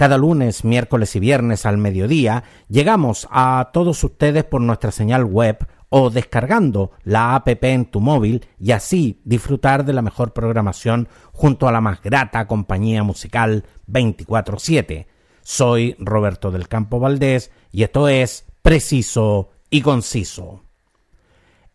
Cada 0.00 0.16
lunes, 0.16 0.64
miércoles 0.64 1.14
y 1.14 1.20
viernes 1.20 1.66
al 1.66 1.76
mediodía 1.76 2.42
llegamos 2.70 3.28
a 3.30 3.68
todos 3.70 4.02
ustedes 4.02 4.44
por 4.44 4.62
nuestra 4.62 4.92
señal 4.92 5.26
web 5.26 5.58
o 5.90 6.08
descargando 6.08 6.92
la 7.04 7.34
APP 7.34 7.64
en 7.64 7.84
tu 7.84 8.00
móvil 8.00 8.46
y 8.58 8.70
así 8.72 9.20
disfrutar 9.24 9.84
de 9.84 9.92
la 9.92 10.00
mejor 10.00 10.32
programación 10.32 11.06
junto 11.32 11.68
a 11.68 11.72
la 11.72 11.82
más 11.82 12.00
grata 12.00 12.46
compañía 12.46 13.02
musical 13.02 13.66
24/7. 13.88 15.06
Soy 15.42 15.96
Roberto 15.98 16.50
del 16.50 16.66
Campo 16.66 16.98
Valdés 16.98 17.50
y 17.70 17.82
esto 17.82 18.08
es 18.08 18.46
Preciso 18.62 19.50
y 19.68 19.82
Conciso. 19.82 20.64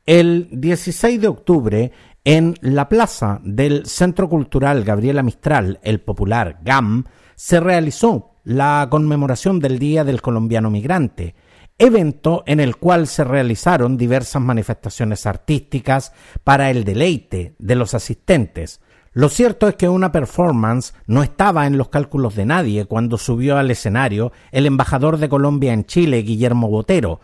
El 0.04 0.50
16 0.52 1.22
de 1.22 1.28
octubre, 1.28 1.92
en 2.24 2.56
la 2.62 2.90
plaza 2.90 3.40
del 3.44 3.86
Centro 3.86 4.28
Cultural 4.28 4.84
Gabriela 4.84 5.22
Mistral, 5.22 5.80
el 5.84 6.02
popular 6.02 6.58
GAM, 6.64 7.06
se 7.36 7.60
realizó 7.60 8.32
la 8.44 8.88
conmemoración 8.90 9.60
del 9.60 9.80
Día 9.80 10.04
del 10.04 10.22
Colombiano 10.22 10.70
Migrante, 10.70 11.36
evento 11.78 12.44
en 12.46 12.60
el 12.60 12.78
cual 12.78 13.08
se 13.08 13.24
realizaron 13.24 13.98
diversas 13.98 14.42
manifestaciones 14.42 15.26
artísticas 15.26 16.14
para 16.44 16.70
el 16.70 16.84
deleite 16.84 17.56
de 17.60 17.76
los 17.76 17.94
asistentes. 17.94 18.82
Lo 19.12 19.30
cierto 19.30 19.68
es 19.68 19.76
que 19.76 19.88
una 19.88 20.12
performance 20.12 20.94
no 21.08 21.24
estaba 21.24 21.68
en 21.68 21.78
los 21.78 21.90
cálculos 21.90 22.36
de 22.36 22.46
nadie 22.46 22.86
cuando 22.86 23.18
subió 23.18 23.58
al 23.58 23.72
escenario 23.72 24.32
el 24.52 24.66
embajador 24.66 25.18
de 25.18 25.30
Colombia 25.30 25.74
en 25.74 25.86
Chile, 25.86 26.22
Guillermo 26.22 26.70
Botero, 26.70 27.22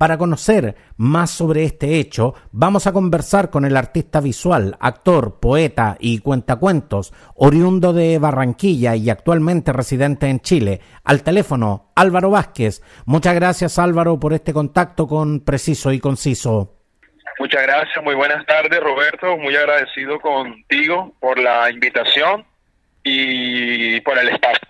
para 0.00 0.16
conocer 0.16 0.76
más 0.96 1.30
sobre 1.30 1.64
este 1.64 1.98
hecho, 1.98 2.32
vamos 2.52 2.86
a 2.86 2.92
conversar 2.94 3.50
con 3.50 3.66
el 3.66 3.76
artista 3.76 4.22
visual, 4.22 4.78
actor, 4.80 5.40
poeta 5.40 5.98
y 6.00 6.20
cuentacuentos, 6.20 7.12
oriundo 7.34 7.92
de 7.92 8.18
Barranquilla 8.18 8.96
y 8.96 9.10
actualmente 9.10 9.74
residente 9.74 10.28
en 10.28 10.40
Chile, 10.40 10.80
al 11.04 11.22
teléfono 11.22 11.92
Álvaro 11.94 12.30
Vázquez. 12.30 12.80
Muchas 13.04 13.34
gracias 13.34 13.78
Álvaro 13.78 14.18
por 14.18 14.32
este 14.32 14.54
contacto 14.54 15.06
con 15.06 15.40
Preciso 15.40 15.92
y 15.92 16.00
Conciso. 16.00 16.78
Muchas 17.38 17.60
gracias, 17.60 18.02
muy 18.02 18.14
buenas 18.14 18.46
tardes 18.46 18.80
Roberto, 18.80 19.36
muy 19.36 19.54
agradecido 19.54 20.18
contigo 20.18 21.12
por 21.20 21.38
la 21.38 21.70
invitación 21.70 22.46
y 23.04 24.00
por 24.00 24.18
el 24.18 24.30
espacio. 24.30 24.66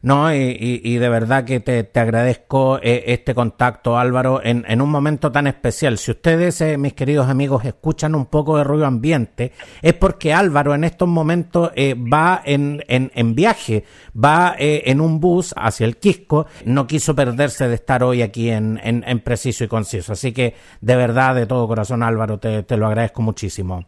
No, 0.00 0.32
y, 0.32 0.96
de 0.96 1.08
verdad 1.08 1.44
que 1.44 1.58
te, 1.58 1.98
agradezco 1.98 2.78
eh, 2.80 3.02
este 3.08 3.34
contacto, 3.34 3.98
Álvaro, 3.98 4.40
en, 4.44 4.80
un 4.80 4.90
momento 4.90 5.32
tan 5.32 5.48
especial. 5.48 5.98
Si 5.98 6.12
ustedes, 6.12 6.60
eh, 6.60 6.78
mis 6.78 6.92
queridos 6.92 7.28
amigos, 7.28 7.64
escuchan 7.64 8.14
un 8.14 8.26
poco 8.26 8.56
de 8.56 8.64
ruido 8.64 8.86
ambiente, 8.86 9.50
es 9.82 9.94
porque 9.94 10.32
Álvaro 10.32 10.72
en 10.72 10.84
estos 10.84 11.08
momentos 11.08 11.72
eh, 11.74 11.94
va 11.94 12.42
en, 12.44 12.84
en, 12.86 13.34
viaje, 13.34 13.82
va 14.14 14.54
en 14.56 15.00
un 15.00 15.18
bus 15.18 15.52
hacia 15.56 15.84
el 15.84 15.96
Quisco, 15.96 16.46
no 16.64 16.86
quiso 16.86 17.16
perderse 17.16 17.66
de 17.66 17.74
estar 17.74 18.04
hoy 18.04 18.22
aquí 18.22 18.50
en, 18.50 18.80
en, 18.84 19.20
Preciso 19.20 19.64
y 19.64 19.68
Conciso. 19.68 20.12
Así 20.12 20.32
que, 20.32 20.54
de 20.80 20.94
verdad, 20.94 21.34
de 21.34 21.46
todo 21.46 21.66
corazón, 21.66 22.04
Álvaro, 22.04 22.38
te, 22.38 22.62
te 22.62 22.76
lo 22.76 22.86
agradezco 22.86 23.20
muchísimo. 23.20 23.84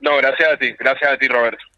No, 0.00 0.16
gracias 0.16 0.54
a 0.54 0.56
ti, 0.56 0.72
gracias 0.78 1.12
a 1.12 1.18
ti, 1.18 1.28
Roberto. 1.28 1.69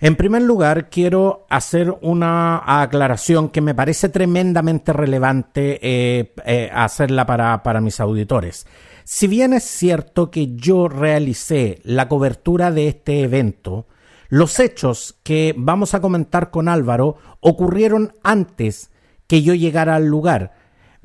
En 0.00 0.14
primer 0.14 0.42
lugar, 0.42 0.90
quiero 0.90 1.44
hacer 1.50 1.96
una 2.02 2.62
aclaración 2.82 3.48
que 3.48 3.60
me 3.60 3.74
parece 3.74 4.08
tremendamente 4.08 4.92
relevante 4.92 5.80
eh, 5.82 6.34
eh, 6.44 6.70
hacerla 6.72 7.26
para, 7.26 7.64
para 7.64 7.80
mis 7.80 7.98
auditores. 7.98 8.66
Si 9.02 9.26
bien 9.26 9.54
es 9.54 9.64
cierto 9.64 10.30
que 10.30 10.54
yo 10.54 10.86
realicé 10.86 11.80
la 11.82 12.08
cobertura 12.08 12.70
de 12.70 12.86
este 12.86 13.22
evento, 13.22 13.88
los 14.28 14.60
hechos 14.60 15.18
que 15.24 15.52
vamos 15.56 15.94
a 15.94 16.00
comentar 16.00 16.50
con 16.50 16.68
Álvaro 16.68 17.16
ocurrieron 17.40 18.14
antes 18.22 18.92
que 19.26 19.42
yo 19.42 19.54
llegara 19.54 19.96
al 19.96 20.06
lugar. 20.06 20.52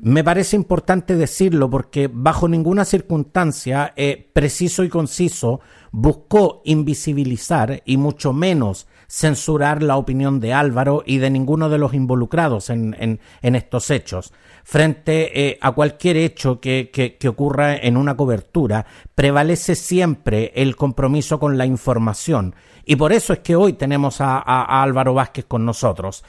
Me 0.04 0.22
parece 0.22 0.54
importante 0.54 1.16
decirlo 1.16 1.70
porque 1.70 2.10
bajo 2.12 2.46
ninguna 2.46 2.84
circunstancia 2.84 3.94
eh, 3.96 4.28
preciso 4.34 4.84
y 4.84 4.90
conciso 4.90 5.60
buscó 5.92 6.60
invisibilizar 6.66 7.80
y 7.86 7.96
mucho 7.96 8.34
menos 8.34 8.86
censurar 9.08 9.82
la 9.82 9.96
opinión 9.96 10.40
de 10.40 10.52
Álvaro 10.52 11.02
y 11.06 11.18
de 11.18 11.30
ninguno 11.30 11.70
de 11.70 11.78
los 11.78 11.94
involucrados 11.94 12.68
en, 12.68 13.18
estos 13.40 13.90
hechos. 13.90 14.34
Frente 14.62 15.48
eh, 15.48 15.58
a 15.62 15.72
cualquier 15.72 16.18
hecho 16.18 16.60
que, 16.60 16.90
que, 16.92 17.28
ocurra 17.28 17.74
en 17.74 17.96
una 17.96 18.14
cobertura, 18.14 18.84
prevalece 19.14 19.74
siempre 19.74 20.52
el 20.54 20.76
compromiso 20.76 21.40
con 21.40 21.56
la 21.56 21.64
información. 21.64 22.54
Y 22.84 22.96
por 22.96 23.14
eso 23.14 23.32
es 23.32 23.38
que 23.38 23.56
hoy 23.56 23.72
tenemos 23.72 24.20
a 24.20 24.82
Álvaro 24.82 25.14
Vázquez 25.14 25.46
con 25.46 25.64
nosotros. 25.64 26.22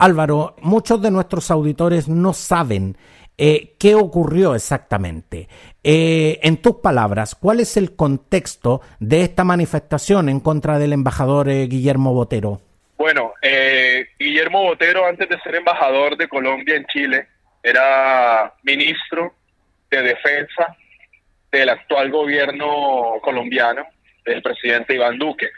Álvaro, 0.00 0.56
muchos 0.62 1.02
de 1.02 1.10
nuestros 1.10 1.50
auditores 1.50 2.08
no 2.08 2.32
saben 2.32 2.96
eh, 3.42 3.72
¿Qué 3.78 3.94
ocurrió 3.94 4.54
exactamente? 4.54 5.48
Eh, 5.82 6.38
en 6.42 6.60
tus 6.60 6.76
palabras, 6.76 7.34
¿cuál 7.34 7.60
es 7.60 7.78
el 7.78 7.96
contexto 7.96 8.82
de 8.98 9.22
esta 9.22 9.44
manifestación 9.44 10.28
en 10.28 10.40
contra 10.40 10.78
del 10.78 10.92
embajador 10.92 11.48
eh, 11.48 11.66
Guillermo 11.66 12.12
Botero? 12.12 12.60
Bueno, 12.98 13.32
Guillermo 14.18 14.64
Botero, 14.64 15.06
antes 15.06 15.26
de 15.26 15.40
ser 15.40 15.54
embajador 15.54 16.18
de 16.18 16.28
Colombia 16.28 16.76
en 16.76 16.84
Chile, 16.84 17.28
era 17.62 18.52
ministro 18.62 19.32
de 19.90 20.02
Defensa 20.02 20.76
del 21.50 21.70
actual 21.70 22.10
gobierno 22.10 23.14
colombiano, 23.22 23.86
del 24.22 24.42
presidente 24.42 24.94
Iván 24.94 25.18
Duque. 25.18 25.48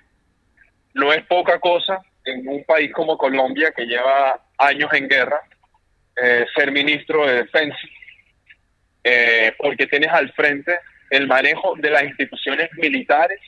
No 0.95 1.13
es 1.13 1.27
poca 1.27 1.59
cosa 1.59 2.01
en 2.25 2.47
un 2.47 2.63
país 2.63 2.93
como 2.93 3.19
Colombia, 3.19 3.73
que 3.77 3.87
lleva 3.87 4.41
años 4.57 4.93
en 4.93 5.09
guerra, 5.09 5.41
eh, 6.17 6.47
ser 6.55 6.71
ministro 6.73 7.27
de 7.27 7.45
Defensa, 7.45 7.79
eh, 9.05 9.55
porque 9.59 9.87
tienes 9.87 10.11
al 10.11 10.33
frente 10.33 10.77
el 11.11 11.27
manejo 11.27 11.75
de 11.77 11.91
las 11.91 12.05
instituciones 12.05 12.71
militares, 12.79 13.41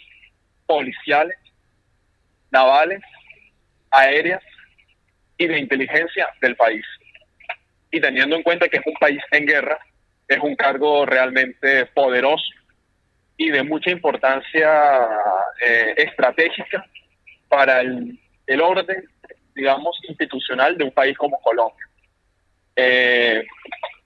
policiales, 0.67 1.37
navales, 2.51 3.01
aéreas 3.91 4.43
y 5.39 5.47
de 5.47 5.59
inteligencia 5.59 6.29
del 6.41 6.57
país. 6.57 6.85
Y 7.91 8.01
teniendo 8.01 8.37
en 8.37 8.43
cuenta 8.43 8.69
que 8.69 8.79
es 8.79 8.87
un 8.87 8.95
país 8.95 9.23
en 9.31 9.47
guerra, 9.47 9.79
es 10.29 10.39
un 10.39 10.57
cargo 10.57 11.07
realmente 11.07 11.87
poderoso 11.87 12.45
y 13.37 13.51
de 13.51 13.63
mucha 13.63 13.91
importancia 13.91 15.09
eh, 15.61 15.95
estratégica 15.97 16.85
para 17.49 17.81
el, 17.81 18.19
el 18.47 18.61
orden, 18.61 19.05
digamos, 19.55 19.99
institucional 20.09 20.77
de 20.77 20.85
un 20.85 20.93
país 20.93 21.17
como 21.17 21.41
Colombia. 21.41 21.87
Eh, 22.77 23.45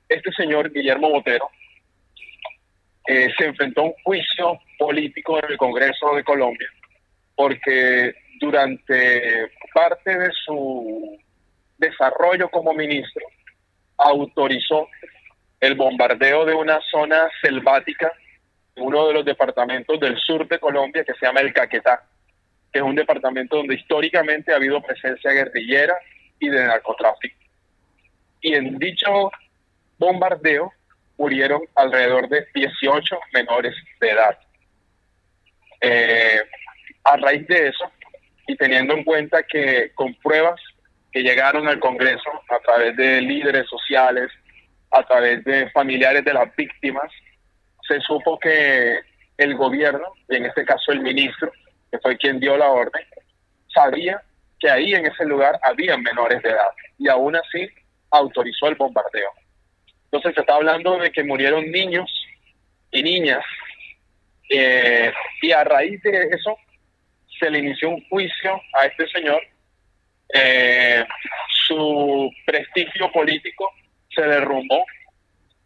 este 0.08 0.32
señor 0.32 0.72
Guillermo 0.72 1.10
Botero 1.10 1.48
eh, 3.06 3.28
se 3.36 3.46
enfrentó 3.46 3.80
a 3.80 3.84
un 3.84 3.94
juicio 4.04 4.58
político 4.78 5.38
en 5.38 5.52
el 5.52 5.56
Congreso 5.56 6.14
de 6.14 6.24
Colombia 6.24 6.68
porque 7.34 8.14
durante 8.40 9.50
parte 9.72 10.18
de 10.18 10.30
su 10.44 11.18
desarrollo 11.78 12.50
como 12.50 12.74
ministro 12.74 13.24
autorizó 13.96 14.88
el 15.60 15.74
bombardeo 15.74 16.44
de 16.44 16.54
una 16.54 16.80
zona 16.90 17.28
selvática 17.40 18.12
uno 18.76 19.08
de 19.08 19.14
los 19.14 19.24
departamentos 19.24 19.98
del 19.98 20.16
sur 20.18 20.46
de 20.46 20.58
Colombia 20.58 21.04
que 21.04 21.14
se 21.14 21.26
llama 21.26 21.40
el 21.40 21.52
Caquetá, 21.52 22.04
que 22.72 22.78
es 22.78 22.84
un 22.84 22.94
departamento 22.94 23.56
donde 23.56 23.74
históricamente 23.74 24.52
ha 24.52 24.56
habido 24.56 24.80
presencia 24.80 25.32
guerrillera 25.32 25.94
y 26.38 26.48
de 26.48 26.64
narcotráfico 26.64 27.37
y 28.40 28.54
en 28.54 28.78
dicho 28.78 29.30
bombardeo 29.98 30.72
murieron 31.16 31.62
alrededor 31.74 32.28
de 32.28 32.46
18 32.54 33.18
menores 33.32 33.74
de 34.00 34.10
edad. 34.10 34.38
Eh, 35.80 36.40
a 37.04 37.16
raíz 37.16 37.46
de 37.48 37.68
eso, 37.68 37.90
y 38.46 38.56
teniendo 38.56 38.94
en 38.94 39.04
cuenta 39.04 39.42
que 39.42 39.92
con 39.94 40.14
pruebas 40.14 40.60
que 41.12 41.22
llegaron 41.22 41.68
al 41.68 41.80
Congreso 41.80 42.30
a 42.48 42.58
través 42.60 42.96
de 42.96 43.20
líderes 43.20 43.66
sociales, 43.68 44.30
a 44.90 45.02
través 45.02 45.44
de 45.44 45.70
familiares 45.70 46.24
de 46.24 46.34
las 46.34 46.54
víctimas, 46.56 47.10
se 47.86 48.00
supo 48.00 48.38
que 48.38 48.98
el 49.36 49.54
gobierno, 49.56 50.12
y 50.28 50.36
en 50.36 50.46
este 50.46 50.64
caso 50.64 50.92
el 50.92 51.00
ministro, 51.00 51.50
que 51.90 51.98
fue 51.98 52.16
quien 52.16 52.38
dio 52.40 52.56
la 52.56 52.68
orden, 52.68 53.04
sabía 53.72 54.22
que 54.58 54.70
ahí 54.70 54.94
en 54.94 55.06
ese 55.06 55.24
lugar 55.24 55.58
había 55.62 55.96
menores 55.96 56.42
de 56.42 56.50
edad. 56.50 56.72
Y 56.98 57.08
aún 57.08 57.36
así 57.36 57.68
autorizó 58.10 58.68
el 58.68 58.74
bombardeo. 58.74 59.30
Entonces 60.04 60.34
se 60.34 60.40
está 60.40 60.54
hablando 60.54 60.98
de 60.98 61.10
que 61.10 61.24
murieron 61.24 61.70
niños 61.70 62.10
y 62.90 63.02
niñas 63.02 63.44
eh, 64.50 65.12
y 65.42 65.52
a 65.52 65.64
raíz 65.64 66.00
de 66.02 66.28
eso 66.30 66.56
se 67.38 67.50
le 67.50 67.58
inició 67.58 67.90
un 67.90 68.08
juicio 68.08 68.60
a 68.74 68.86
este 68.86 69.06
señor. 69.08 69.42
Eh, 70.34 71.04
su 71.66 72.30
prestigio 72.46 73.10
político 73.12 73.70
se 74.14 74.22
derrumbó 74.22 74.84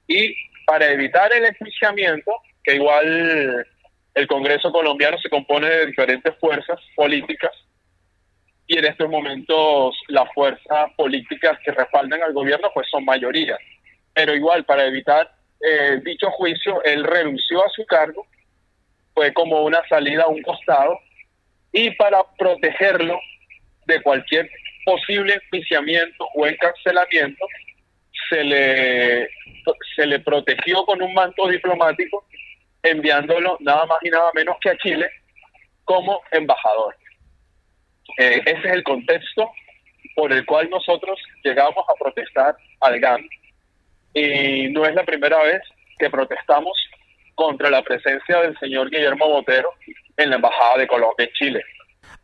y 0.07 0.35
para 0.67 0.91
evitar 0.91 1.33
el 1.33 1.45
enjuiciamiento, 1.45 2.33
que 2.63 2.77
igual 2.77 3.67
el 4.15 4.27
Congreso 4.27 4.71
colombiano 4.71 5.19
se 5.19 5.29
compone 5.29 5.69
de 5.69 5.87
diferentes 5.87 6.35
fuerzas 6.39 6.79
políticas 6.95 7.51
y 8.73 8.79
en 8.79 8.87
estos 8.87 9.11
momentos 9.11 9.95
las 10.09 10.33
fuerzas 10.33 10.91
políticas 10.97 11.59
que 11.63 11.73
respaldan 11.73 12.23
al 12.23 12.33
gobierno 12.33 12.71
pues 12.73 12.87
son 12.91 13.05
mayoría. 13.05 13.59
Pero 14.15 14.35
igual 14.35 14.65
para 14.65 14.87
evitar 14.87 15.31
eh, 15.61 16.01
dicho 16.03 16.31
juicio, 16.31 16.83
él 16.83 17.05
renunció 17.05 17.63
a 17.63 17.69
su 17.69 17.85
cargo, 17.85 18.27
fue 19.13 19.31
como 19.35 19.63
una 19.63 19.87
salida 19.91 20.23
a 20.23 20.29
un 20.29 20.41
costado 20.41 20.99
y 21.71 21.91
para 21.97 22.25
protegerlo 22.39 23.21
de 23.85 24.03
cualquier 24.03 24.49
posible 24.87 25.35
enjuiciamiento 25.35 26.27
o 26.35 26.47
encarcelamiento, 26.47 27.45
se 28.31 28.43
le, 28.43 29.29
se 29.95 30.07
le 30.07 30.19
protegió 30.21 30.83
con 30.87 31.03
un 31.03 31.13
manto 31.13 31.47
diplomático, 31.47 32.25
enviándolo 32.83 33.59
nada 33.61 33.85
más 33.85 33.99
y 34.03 34.09
nada 34.09 34.31
menos 34.35 34.57
que 34.63 34.71
a 34.71 34.79
Chile 34.79 35.11
como 35.85 36.23
embajador. 36.31 36.97
Eh, 38.19 38.43
ese 38.45 38.69
es 38.69 38.73
el 38.73 38.83
contexto 38.83 39.51
por 40.15 40.33
el 40.33 40.45
cual 40.45 40.69
nosotros 40.71 41.19
llegamos 41.43 41.85
a 41.89 41.95
protestar 42.03 42.57
al 42.81 43.01
GAN. 43.01 43.27
Y 44.15 44.69
no 44.69 44.85
es 44.85 44.95
la 44.95 45.05
primera 45.05 45.43
vez 45.43 45.63
que 45.99 46.11
protestamos 46.11 46.73
contra 47.35 47.71
la 47.71 47.83
presencia 47.83 48.41
del 48.41 48.59
señor 48.59 48.91
Guillermo 48.91 49.29
Botero 49.29 49.71
en 50.17 50.31
la 50.31 50.37
Embajada 50.37 50.79
de 50.79 50.87
Colombia 50.87 51.27
en 51.27 51.33
Chile. 51.33 51.63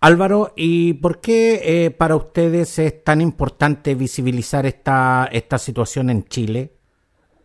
Álvaro, 0.00 0.52
¿y 0.56 0.94
por 0.94 1.20
qué 1.20 1.60
eh, 1.64 1.90
para 1.90 2.14
ustedes 2.14 2.78
es 2.78 3.02
tan 3.02 3.20
importante 3.20 3.94
visibilizar 3.94 4.66
esta, 4.66 5.28
esta 5.32 5.58
situación 5.58 6.10
en 6.10 6.24
Chile? 6.24 6.70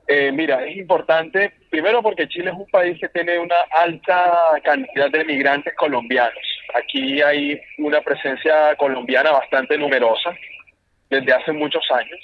Eh, 0.08 0.32
mira, 0.32 0.64
es 0.66 0.78
importante, 0.78 1.54
primero 1.70 2.04
porque 2.04 2.28
Chile 2.28 2.52
es 2.52 2.56
un 2.56 2.68
país 2.68 3.00
que 3.00 3.10
tiene 3.10 3.40
una 3.40 3.56
alta 3.72 4.60
cantidad 4.64 5.10
de 5.10 5.26
migrantes 5.26 5.74
colombianos. 5.76 6.53
Aquí 6.74 7.22
hay 7.22 7.60
una 7.78 8.02
presencia 8.02 8.76
colombiana 8.76 9.32
bastante 9.32 9.78
numerosa 9.78 10.36
desde 11.10 11.34
hace 11.34 11.52
muchos 11.52 11.84
años. 11.92 12.20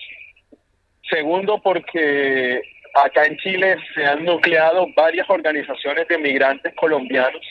Segundo, 1.09 1.61
porque 1.61 2.61
acá 2.93 3.25
en 3.25 3.37
Chile 3.37 3.77
se 3.93 4.05
han 4.05 4.25
nucleado 4.25 4.87
varias 4.95 5.29
organizaciones 5.29 6.07
de 6.07 6.17
migrantes 6.17 6.73
colombianos 6.75 7.41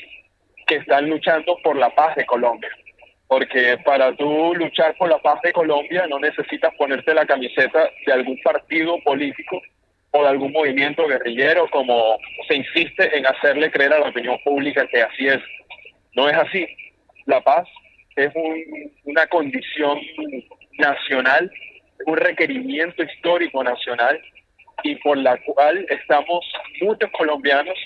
que 0.66 0.76
están 0.76 1.08
luchando 1.08 1.56
por 1.62 1.76
la 1.76 1.90
paz 1.90 2.14
de 2.16 2.26
Colombia. 2.26 2.70
Porque 3.26 3.78
para 3.84 4.14
tú 4.14 4.54
luchar 4.54 4.96
por 4.96 5.08
la 5.08 5.18
paz 5.18 5.40
de 5.42 5.52
Colombia 5.52 6.06
no 6.08 6.18
necesitas 6.18 6.74
ponerte 6.76 7.14
la 7.14 7.26
camiseta 7.26 7.90
de 8.06 8.12
algún 8.12 8.38
partido 8.42 8.98
político 9.04 9.60
o 10.12 10.22
de 10.22 10.28
algún 10.28 10.52
movimiento 10.52 11.06
guerrillero 11.06 11.68
como 11.70 12.18
se 12.46 12.56
insiste 12.56 13.16
en 13.16 13.26
hacerle 13.26 13.70
creer 13.70 13.92
a 13.92 13.98
la 13.98 14.08
opinión 14.08 14.38
pública 14.44 14.86
que 14.86 15.02
así 15.02 15.28
es. 15.28 15.40
No 16.14 16.28
es 16.28 16.36
así. 16.36 16.66
La 17.28 17.42
paz 17.42 17.68
es 18.16 18.32
una 19.04 19.26
condición 19.26 20.00
nacional, 20.78 21.52
un 22.06 22.16
requerimiento 22.16 23.02
histórico 23.02 23.62
nacional 23.62 24.18
y 24.82 24.94
por 24.96 25.18
la 25.18 25.36
cual 25.44 25.84
estamos 25.90 26.40
muchos 26.80 27.10
colombianos 27.10 27.76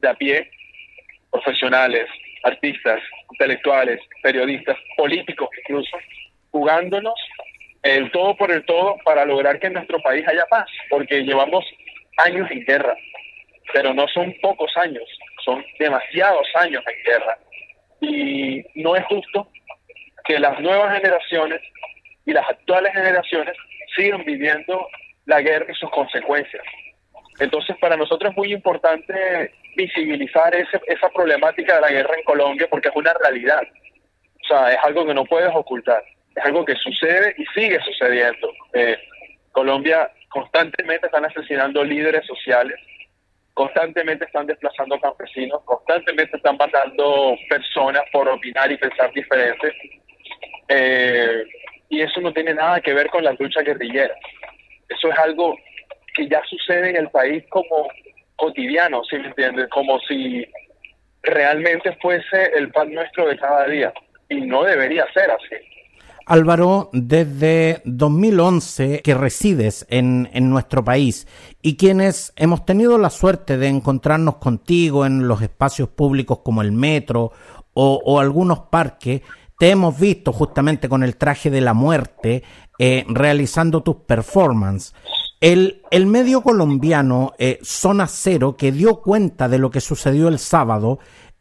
de 0.00 0.08
a 0.08 0.14
pie, 0.14 0.50
profesionales, 1.30 2.08
artistas, 2.44 3.02
intelectuales, 3.32 4.00
periodistas, 4.22 4.78
políticos 4.96 5.50
incluso, 5.60 5.98
jugándonos 6.50 7.20
el 7.82 8.10
todo 8.12 8.34
por 8.34 8.50
el 8.50 8.64
todo 8.64 8.96
para 9.04 9.26
lograr 9.26 9.60
que 9.60 9.66
en 9.66 9.74
nuestro 9.74 10.00
país 10.00 10.26
haya 10.26 10.46
paz, 10.46 10.70
porque 10.88 11.22
llevamos 11.22 11.66
años 12.16 12.50
en 12.50 12.64
guerra, 12.64 12.96
pero 13.74 13.92
no 13.92 14.08
son 14.08 14.34
pocos 14.40 14.74
años, 14.78 15.04
son 15.44 15.62
demasiados 15.78 16.46
años 16.54 16.82
en 16.86 17.12
guerra. 17.12 17.38
Y 18.00 18.64
no 18.74 18.96
es 18.96 19.04
justo 19.06 19.48
que 20.24 20.38
las 20.38 20.60
nuevas 20.60 20.96
generaciones 20.96 21.60
y 22.24 22.32
las 22.32 22.48
actuales 22.48 22.92
generaciones 22.92 23.56
sigan 23.94 24.24
viviendo 24.24 24.86
la 25.26 25.40
guerra 25.40 25.66
y 25.70 25.74
sus 25.74 25.90
consecuencias. 25.90 26.62
Entonces, 27.38 27.76
para 27.80 27.96
nosotros 27.96 28.30
es 28.30 28.36
muy 28.36 28.52
importante 28.52 29.52
visibilizar 29.76 30.54
ese, 30.54 30.80
esa 30.86 31.08
problemática 31.10 31.76
de 31.76 31.80
la 31.82 31.90
guerra 31.90 32.16
en 32.16 32.24
Colombia 32.24 32.66
porque 32.70 32.88
es 32.88 32.96
una 32.96 33.12
realidad. 33.14 33.62
O 34.42 34.46
sea, 34.48 34.72
es 34.72 34.78
algo 34.82 35.06
que 35.06 35.14
no 35.14 35.24
puedes 35.24 35.50
ocultar. 35.54 36.02
Es 36.34 36.44
algo 36.44 36.64
que 36.64 36.74
sucede 36.76 37.34
y 37.38 37.44
sigue 37.46 37.78
sucediendo. 37.80 38.52
Eh, 38.72 38.96
Colombia 39.52 40.10
constantemente 40.28 41.06
están 41.06 41.24
asesinando 41.24 41.82
líderes 41.82 42.26
sociales, 42.26 42.78
constantemente 43.56 44.26
están 44.26 44.46
desplazando 44.46 45.00
campesinos, 45.00 45.62
constantemente 45.64 46.36
están 46.36 46.58
matando 46.58 47.34
personas 47.48 48.02
por 48.12 48.28
opinar 48.28 48.70
y 48.70 48.76
pensar 48.76 49.10
diferente. 49.14 49.72
Eh, 50.68 51.42
y 51.88 52.02
eso 52.02 52.20
no 52.20 52.34
tiene 52.34 52.52
nada 52.52 52.82
que 52.82 52.92
ver 52.92 53.08
con 53.08 53.24
las 53.24 53.40
luchas 53.40 53.64
guerrilleras. 53.64 54.18
Eso 54.90 55.10
es 55.10 55.18
algo 55.18 55.56
que 56.14 56.28
ya 56.28 56.42
sucede 56.44 56.90
en 56.90 56.96
el 56.96 57.08
país 57.08 57.44
como 57.48 57.88
cotidiano, 58.36 59.02
si 59.04 59.16
me 59.16 59.28
entiendes? 59.28 59.68
Como 59.70 59.98
si 60.00 60.46
realmente 61.22 61.96
fuese 62.02 62.52
el 62.56 62.70
pan 62.72 62.92
nuestro 62.92 63.26
de 63.26 63.38
cada 63.38 63.66
día. 63.68 63.90
Y 64.28 64.42
no 64.42 64.64
debería 64.64 65.10
ser 65.14 65.30
así. 65.30 65.56
Álvaro, 66.26 66.90
desde 66.92 67.82
2011 67.84 69.00
que 69.02 69.14
resides 69.14 69.86
en, 69.88 70.28
en, 70.32 70.50
nuestro 70.50 70.84
país 70.84 71.28
y 71.62 71.76
quienes 71.76 72.32
hemos 72.34 72.64
tenido 72.64 72.98
la 72.98 73.10
suerte 73.10 73.56
de 73.56 73.68
encontrarnos 73.68 74.36
contigo 74.36 75.06
en 75.06 75.28
los 75.28 75.40
espacios 75.40 75.88
públicos 75.88 76.40
como 76.44 76.62
el 76.62 76.72
metro 76.72 77.30
o, 77.78 78.20
algunos 78.20 78.60
parques, 78.70 79.20
te 79.58 79.70
hemos 79.70 79.98
visto 80.00 80.32
justamente 80.32 80.88
con 80.88 81.02
el 81.02 81.16
traje 81.16 81.50
de 81.50 81.60
la 81.60 81.74
muerte 81.74 82.42
eh, 82.78 83.04
realizando 83.08 83.82
tus 83.82 83.96
performances. 83.96 84.94
El, 85.40 85.82
el, 85.90 86.06
medio 86.06 86.40
colombiano 86.40 87.34
eh, 87.38 87.58
Zona 87.62 88.06
Cero, 88.06 88.56
que 88.56 88.72
dio 88.72 89.02
cuenta 89.02 89.48
de 89.48 89.58
lo 89.58 89.70
que 89.70 89.82
sucedió 89.82 90.28
el 90.28 90.38
sábado, 90.38 90.98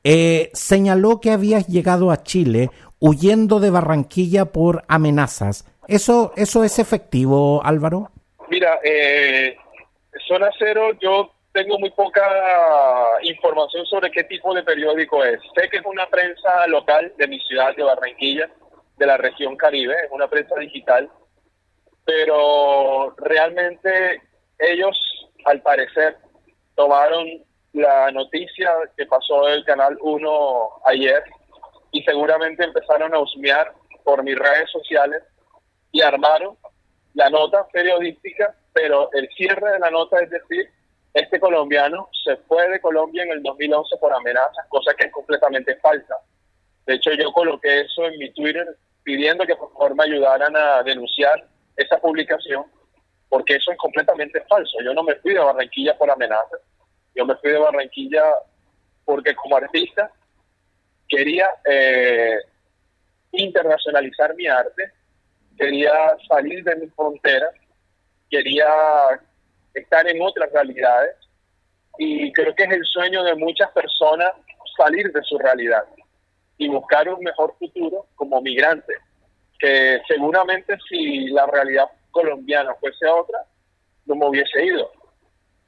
eh, 0.08 0.52
señaló 0.54 1.20
que 1.20 1.32
habías 1.32 1.66
llegado 1.66 2.12
a 2.12 2.22
Chile 2.22 2.70
huyendo 3.00 3.60
de 3.60 3.70
Barranquilla 3.70 4.46
por 4.46 4.84
amenazas. 4.88 5.66
¿Eso, 5.88 6.34
eso 6.36 6.64
es 6.64 6.80
efectivo, 6.80 7.62
Álvaro? 7.64 8.12
Mira, 8.50 8.80
eh, 8.84 9.56
Zona 10.28 10.50
Cero, 10.58 10.92
yo 11.02 11.32
tengo 11.52 11.80
muy 11.80 11.92
poca 11.92 12.22
información 13.24 13.86
sobre 13.86 14.12
qué 14.12 14.24
tipo 14.24 14.54
de 14.54 14.64
periódico 14.64 15.24
es. 15.24 15.40
Sé 15.56 15.70
que 15.70 15.78
es 15.78 15.86
una 15.86 16.08
prensa 16.08 16.68
local 16.68 17.14
de 17.18 17.28
mi 17.28 17.40
ciudad 17.42 17.76
de 17.76 17.84
Barranquilla, 17.84 18.50
de 18.98 19.06
la 19.06 19.18
región 19.18 19.56
Caribe, 19.56 19.94
es 20.06 20.12
una 20.12 20.28
prensa 20.28 20.56
digital 20.56 21.10
pero 22.06 23.16
realmente 23.18 24.22
ellos, 24.60 24.98
al 25.46 25.62
parecer, 25.62 26.18
tomaron 26.76 27.28
la 27.74 28.12
noticia 28.12 28.72
que 28.96 29.06
pasó 29.08 29.46
del 29.48 29.66
Canal 29.66 29.98
1 30.00 30.70
ayer 30.86 31.24
y 31.96 32.04
seguramente 32.04 32.62
empezaron 32.62 33.16
a 33.16 33.20
husmear 33.20 33.72
por 34.04 34.22
mis 34.22 34.38
redes 34.38 34.70
sociales 34.70 35.24
y 35.94 36.02
armaron 36.02 36.58
la 37.14 37.30
nota 37.30 37.66
periodística, 37.72 38.54
pero 38.74 39.10
el 39.14 39.30
cierre 39.30 39.72
de 39.72 39.80
la 39.80 39.90
nota 39.90 40.20
es 40.20 40.30
decir, 40.30 40.70
este 41.14 41.40
colombiano 41.40 42.10
se 42.26 42.36
fue 42.48 42.70
de 42.70 42.82
Colombia 42.82 43.24
en 43.24 43.32
el 43.32 43.44
2011 43.44 43.96
por 43.96 44.14
amenazas, 44.14 44.66
cosa 44.68 44.94
que 44.94 45.06
es 45.06 45.12
completamente 45.14 45.78
falsa. 45.78 46.16
De 46.86 46.96
hecho, 46.96 47.14
yo 47.14 47.32
coloqué 47.32 47.80
eso 47.80 48.06
en 48.08 48.20
mi 48.20 48.30
Twitter 48.34 48.68
pidiendo 49.04 49.46
que 49.46 49.56
por 49.56 49.72
favor 49.72 49.96
me 49.96 50.04
ayudaran 50.04 50.54
a 50.54 50.84
denunciar 50.84 51.48
esa 51.78 51.98
publicación 52.00 52.66
porque 53.30 53.56
eso 53.56 53.72
es 53.72 53.78
completamente 53.78 54.42
falso. 54.50 54.78
Yo 54.84 54.94
no 54.94 55.04
me 55.04 55.16
fui 55.16 55.34
de 55.34 55.40
Barranquilla 55.40 55.98
por 55.98 56.12
amenazas, 56.12 56.60
yo 57.16 57.26
me 57.26 57.36
fui 57.38 57.52
de 57.52 57.60
Barranquilla 57.60 58.24
porque 59.06 59.34
como 59.34 59.56
artista 59.56 60.12
quería 61.08 61.48
eh, 61.66 62.38
internacionalizar 63.32 64.36
mi 64.36 64.48
arte, 64.48 64.92
quería 65.58 65.94
salir 66.28 66.64
de 66.64 66.76
mis 66.78 66.94
fronteras, 66.94 67.54
quería 68.30 68.68
estar 69.74 70.08
en 70.08 70.22
otras 70.22 70.52
realidades. 70.52 71.16
Y 71.98 72.32
creo 72.34 72.54
que 72.56 72.64
es 72.64 72.72
el 72.72 72.86
sueño 72.86 73.24
de 73.24 73.36
muchas 73.36 73.72
personas 73.72 74.32
salir 74.78 75.12
de 75.12 75.24
su 75.24 75.38
realidad 75.38 75.86
y 76.58 76.68
buscar 76.68 77.08
un 77.08 77.22
mejor 77.24 77.56
futuro 77.58 78.08
como 78.16 78.42
migrante 78.42 78.94
que 79.60 80.02
seguramente 80.08 80.78
si 80.90 81.28
la 81.28 81.46
realidad 81.48 81.86
colombiana 82.12 82.74
fuese 82.76 83.08
otra, 83.08 83.40
no 84.06 84.16
me 84.16 84.28
hubiese 84.28 84.66
ido. 84.66 84.92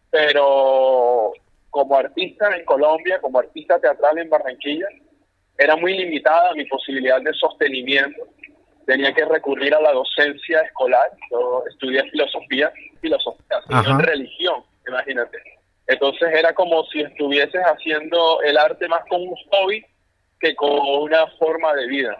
Pero 0.10 1.34
como 1.70 1.96
artista 1.96 2.56
en 2.56 2.66
Colombia, 2.66 3.20
como 3.22 3.40
artista 3.40 3.80
teatral 3.80 4.18
en 4.18 4.30
Barranquilla, 4.30 4.88
era 5.58 5.76
muy 5.76 5.98
limitada 5.98 6.54
mi 6.54 6.66
posibilidad 6.66 7.22
de 7.22 7.34
sostenimiento. 7.34 8.28
Tenía 8.86 9.14
que 9.14 9.26
recurrir 9.26 9.74
a 9.74 9.82
la 9.82 9.92
docencia 9.92 10.62
escolar. 10.62 11.12
Yo 11.32 11.64
estudié 11.70 12.04
filosofía, 12.10 12.72
filosofía, 13.02 13.62
religión, 14.00 14.64
imagínate. 14.88 15.38
Entonces 15.88 16.30
era 16.34 16.54
como 16.54 16.84
si 16.86 17.02
estuvieses 17.02 17.62
haciendo 17.62 18.42
el 18.42 18.58
arte 18.58 18.88
más 18.88 19.02
como 19.10 19.24
un 19.24 19.36
hobby 19.52 19.86
que 20.40 20.56
como 20.56 21.02
una 21.02 21.28
forma 21.40 21.74
de 21.74 21.88
vida 21.88 22.18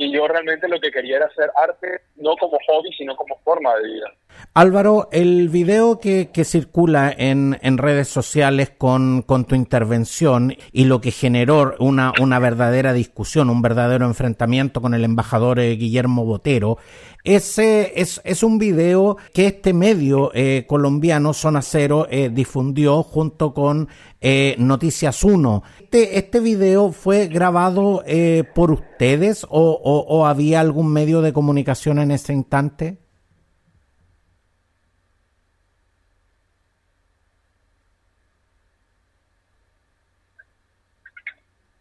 y 0.00 0.12
yo 0.12 0.28
realmente 0.28 0.68
lo 0.68 0.78
que 0.80 0.92
quería 0.92 1.16
era 1.16 1.26
hacer 1.26 1.50
arte 1.60 2.02
no 2.16 2.36
como 2.36 2.56
hobby, 2.68 2.90
sino 2.96 3.16
como 3.16 3.36
forma 3.44 3.74
de 3.74 3.88
vida. 3.88 4.06
Álvaro, 4.54 5.08
el 5.10 5.48
video 5.48 5.98
que, 5.98 6.30
que 6.32 6.44
circula 6.44 7.12
en, 7.16 7.58
en, 7.62 7.78
redes 7.78 8.06
sociales 8.06 8.70
con, 8.70 9.22
con, 9.22 9.44
tu 9.44 9.56
intervención 9.56 10.54
y 10.70 10.84
lo 10.84 11.00
que 11.00 11.10
generó 11.10 11.74
una, 11.80 12.12
una 12.20 12.38
verdadera 12.38 12.92
discusión, 12.92 13.50
un 13.50 13.60
verdadero 13.60 14.06
enfrentamiento 14.06 14.80
con 14.80 14.94
el 14.94 15.02
embajador 15.02 15.58
eh, 15.58 15.74
Guillermo 15.74 16.24
Botero, 16.24 16.78
ese 17.24 18.00
es, 18.00 18.20
es 18.24 18.42
un 18.42 18.58
video 18.58 19.16
que 19.34 19.46
este 19.46 19.74
medio 19.74 20.30
eh, 20.34 20.64
colombiano, 20.66 21.34
Zona 21.34 21.62
Cero, 21.62 22.06
eh, 22.10 22.30
difundió 22.32 23.02
junto 23.02 23.52
con 23.52 23.88
eh, 24.20 24.56
Noticias 24.58 25.22
1. 25.24 25.62
Este, 25.80 26.18
este 26.18 26.40
video 26.40 26.92
fue 26.92 27.28
grabado 27.28 28.02
eh, 28.06 28.44
por 28.54 28.70
ustedes 28.70 29.46
o, 29.48 30.26
había 30.26 30.60
algún 30.60 30.92
medio 30.92 31.22
de 31.22 31.32
comunicación 31.32 31.98
en 31.98 32.10
ese 32.10 32.32
instante? 32.32 32.98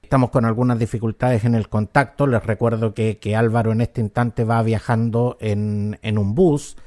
Estamos 0.01 0.29
con 0.29 0.45
algunas 0.45 0.79
dificultades 0.79 1.43
en 1.43 1.53
el 1.53 1.67
contacto. 1.67 2.27
Les 2.27 2.41
recuerdo 2.41 2.93
que, 2.93 3.17
que 3.17 3.35
Álvaro 3.35 3.73
en 3.73 3.81
este 3.81 3.99
instante 3.99 4.45
va 4.45 4.61
viajando 4.63 5.37
en, 5.41 5.99
en 6.01 6.17
un 6.17 6.33
bus 6.33 6.77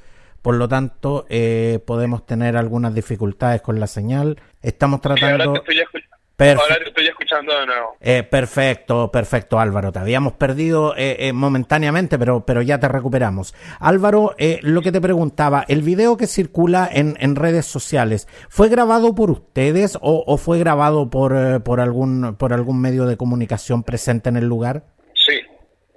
por 0.43 0.55
lo 0.55 0.69
tanto, 0.69 1.27
eh, 1.29 1.81
podemos 1.87 2.25
tener 2.27 2.57
algunas 2.57 2.95
dificultades 2.95 3.61
con 3.63 3.79
la 3.79 3.87
señal. 3.87 4.41
Estamos 4.63 5.01
tratando... 5.01 5.45
ahora, 5.45 6.79
te 6.83 6.89
estoy 6.89 7.07
escuchando 7.07 7.53
de 7.59 7.67
nuevo. 7.67 7.97
Eh, 8.01 8.23
perfecto, 8.23 9.11
perfecto, 9.11 9.61
Álvaro. 9.61 9.93
Te 9.93 9.99
habíamos 9.99 10.33
perdido 10.33 10.95
eh, 10.97 11.33
momentáneamente, 11.35 12.19
pero, 12.19 12.47
pero 12.47 12.63
ya 12.63 12.81
te 12.81 12.89
recuperamos. 12.89 13.55
Álvaro, 13.79 14.35
lo 14.63 14.81
que 14.81 14.93
te 14.93 15.01
preguntaba, 15.03 15.67
¿el 15.69 15.83
video 15.83 16.17
que 16.17 16.27
circula 16.27 16.89
en, 16.91 17.17
en 17.21 17.37
redes 17.37 17.67
sociales 17.67 18.27
fue 18.49 18.71
grabado 18.71 19.15
por 19.15 19.31
ustedes 19.31 19.97
o, 20.01 20.25
o 20.27 20.37
fue 20.39 20.59
grabado 20.59 21.11
por, 21.11 21.63
por, 21.63 21.81
algún, 21.81 22.37
por 22.37 22.55
algún 22.55 22.81
medio 22.81 23.05
de 23.05 23.19
comunicación 23.19 23.83
presente 23.83 24.31
en 24.31 24.39
el 24.39 24.47
lugar? 24.47 24.85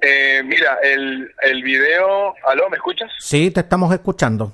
Eh, 0.06 0.42
mira, 0.44 0.80
el, 0.84 1.34
el 1.44 1.64
video... 1.64 2.36
¿Aló, 2.46 2.70
me 2.70 2.76
escuchas? 2.76 3.10
Sí, 3.20 3.52
te 3.52 3.62
estamos 3.62 3.94
escuchando. 3.94 4.54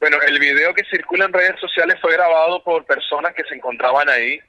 Bueno, 0.00 0.16
el 0.26 0.40
video 0.40 0.74
que 0.74 0.82
circula 0.90 1.24
en 1.24 1.32
redes 1.32 1.58
sociales 1.60 1.98
fue 2.00 2.14
grabado 2.14 2.64
por 2.64 2.84
personas 2.84 3.32
que 3.32 3.44
se 3.44 3.54
encontraban 3.54 4.08
ahí. 4.08 4.40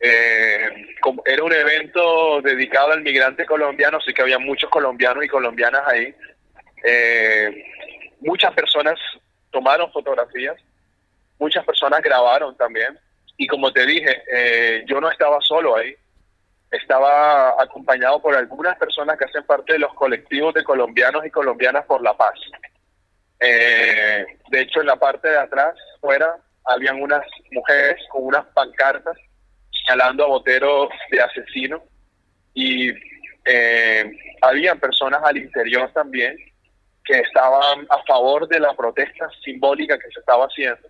Eh, 0.00 0.96
era 1.24 1.44
un 1.44 1.52
evento 1.52 2.40
dedicado 2.42 2.90
al 2.90 3.02
migrante 3.02 3.46
colombiano, 3.46 3.98
así 3.98 4.12
que 4.12 4.22
había 4.22 4.40
muchos 4.40 4.68
colombianos 4.70 5.24
y 5.24 5.28
colombianas 5.28 5.82
ahí. 5.86 6.12
Eh, 6.82 7.64
muchas 8.20 8.52
personas 8.54 8.98
tomaron 9.52 9.92
fotografías, 9.92 10.56
muchas 11.38 11.64
personas 11.64 12.02
grabaron 12.02 12.56
también. 12.56 12.98
Y 13.36 13.46
como 13.46 13.72
te 13.72 13.86
dije, 13.86 14.22
eh, 14.34 14.84
yo 14.88 15.00
no 15.00 15.08
estaba 15.08 15.38
solo 15.42 15.76
ahí 15.76 15.94
estaba 16.72 17.62
acompañado 17.62 18.20
por 18.20 18.34
algunas 18.34 18.76
personas 18.78 19.18
que 19.18 19.26
hacen 19.26 19.44
parte 19.44 19.74
de 19.74 19.78
los 19.78 19.92
colectivos 19.94 20.54
de 20.54 20.64
colombianos 20.64 21.24
y 21.24 21.30
colombianas 21.30 21.84
por 21.84 22.02
la 22.02 22.16
paz. 22.16 22.34
Eh, 23.38 24.24
de 24.50 24.60
hecho, 24.60 24.80
en 24.80 24.86
la 24.86 24.96
parte 24.96 25.28
de 25.28 25.38
atrás, 25.38 25.74
fuera, 26.00 26.34
habían 26.64 27.02
unas 27.02 27.24
mujeres 27.50 27.96
con 28.08 28.24
unas 28.24 28.46
pancartas 28.54 29.16
señalando 29.84 30.24
a 30.24 30.28
Botero 30.28 30.88
de 31.10 31.20
asesino 31.20 31.82
y 32.54 32.90
eh, 33.44 34.10
habían 34.40 34.78
personas 34.80 35.20
al 35.24 35.36
interior 35.36 35.90
también 35.92 36.36
que 37.04 37.18
estaban 37.18 37.86
a 37.90 38.02
favor 38.04 38.48
de 38.48 38.60
la 38.60 38.74
protesta 38.74 39.28
simbólica 39.44 39.98
que 39.98 40.10
se 40.10 40.20
estaba 40.20 40.46
haciendo. 40.46 40.88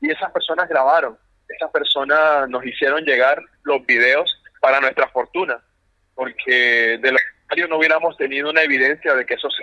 Y 0.00 0.10
esas 0.10 0.32
personas 0.32 0.68
grabaron, 0.68 1.18
esas 1.48 1.70
personas 1.70 2.48
nos 2.48 2.64
hicieron 2.64 3.04
llegar 3.04 3.40
los 3.62 3.84
videos 3.86 4.39
para 4.60 4.80
nuestra 4.80 5.08
fortuna, 5.08 5.58
porque 6.14 6.98
de 7.02 7.12
lo 7.12 7.18
contrario 7.40 7.68
no 7.68 7.78
hubiéramos 7.78 8.16
tenido 8.16 8.50
una 8.50 8.62
evidencia 8.62 9.14
de 9.14 9.26
que 9.26 9.34
eso 9.34 9.48
se 9.50 9.62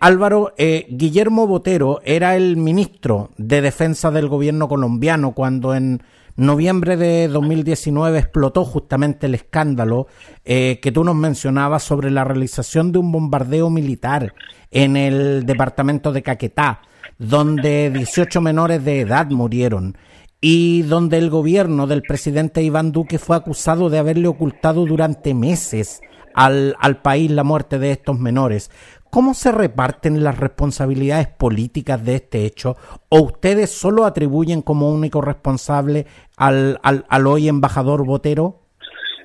Álvaro, 0.00 0.52
eh, 0.58 0.86
Guillermo 0.90 1.46
Botero 1.46 2.00
era 2.04 2.36
el 2.36 2.56
ministro 2.56 3.30
de 3.38 3.62
Defensa 3.62 4.10
del 4.10 4.28
gobierno 4.28 4.68
colombiano 4.68 5.32
cuando 5.32 5.74
en 5.74 6.02
noviembre 6.36 6.98
de 6.98 7.28
2019 7.28 8.18
explotó 8.18 8.64
justamente 8.64 9.26
el 9.26 9.34
escándalo 9.34 10.06
eh, 10.44 10.80
que 10.82 10.92
tú 10.92 11.02
nos 11.02 11.14
mencionabas 11.14 11.82
sobre 11.82 12.10
la 12.10 12.24
realización 12.24 12.92
de 12.92 12.98
un 12.98 13.10
bombardeo 13.10 13.70
militar 13.70 14.34
en 14.70 14.96
el 14.96 15.46
departamento 15.46 16.12
de 16.12 16.22
Caquetá, 16.22 16.82
donde 17.18 17.90
18 17.90 18.40
menores 18.42 18.84
de 18.84 19.00
edad 19.00 19.26
murieron 19.30 19.96
y 20.40 20.82
donde 20.82 21.18
el 21.18 21.30
gobierno 21.30 21.86
del 21.86 22.02
presidente 22.02 22.62
Iván 22.62 22.92
Duque 22.92 23.18
fue 23.18 23.36
acusado 23.36 23.90
de 23.90 23.98
haberle 23.98 24.28
ocultado 24.28 24.84
durante 24.84 25.34
meses 25.34 26.00
al, 26.34 26.76
al 26.80 27.00
país 27.00 27.30
la 27.30 27.44
muerte 27.44 27.78
de 27.78 27.92
estos 27.92 28.18
menores. 28.18 28.70
¿Cómo 29.10 29.32
se 29.32 29.50
reparten 29.50 30.22
las 30.22 30.38
responsabilidades 30.38 31.28
políticas 31.28 32.04
de 32.04 32.16
este 32.16 32.44
hecho? 32.44 32.76
¿O 33.08 33.20
ustedes 33.20 33.70
solo 33.70 34.04
atribuyen 34.04 34.60
como 34.60 34.90
único 34.90 35.22
responsable 35.22 36.06
al, 36.36 36.78
al, 36.82 37.06
al 37.08 37.26
hoy 37.26 37.48
embajador 37.48 38.04
Botero? 38.04 38.62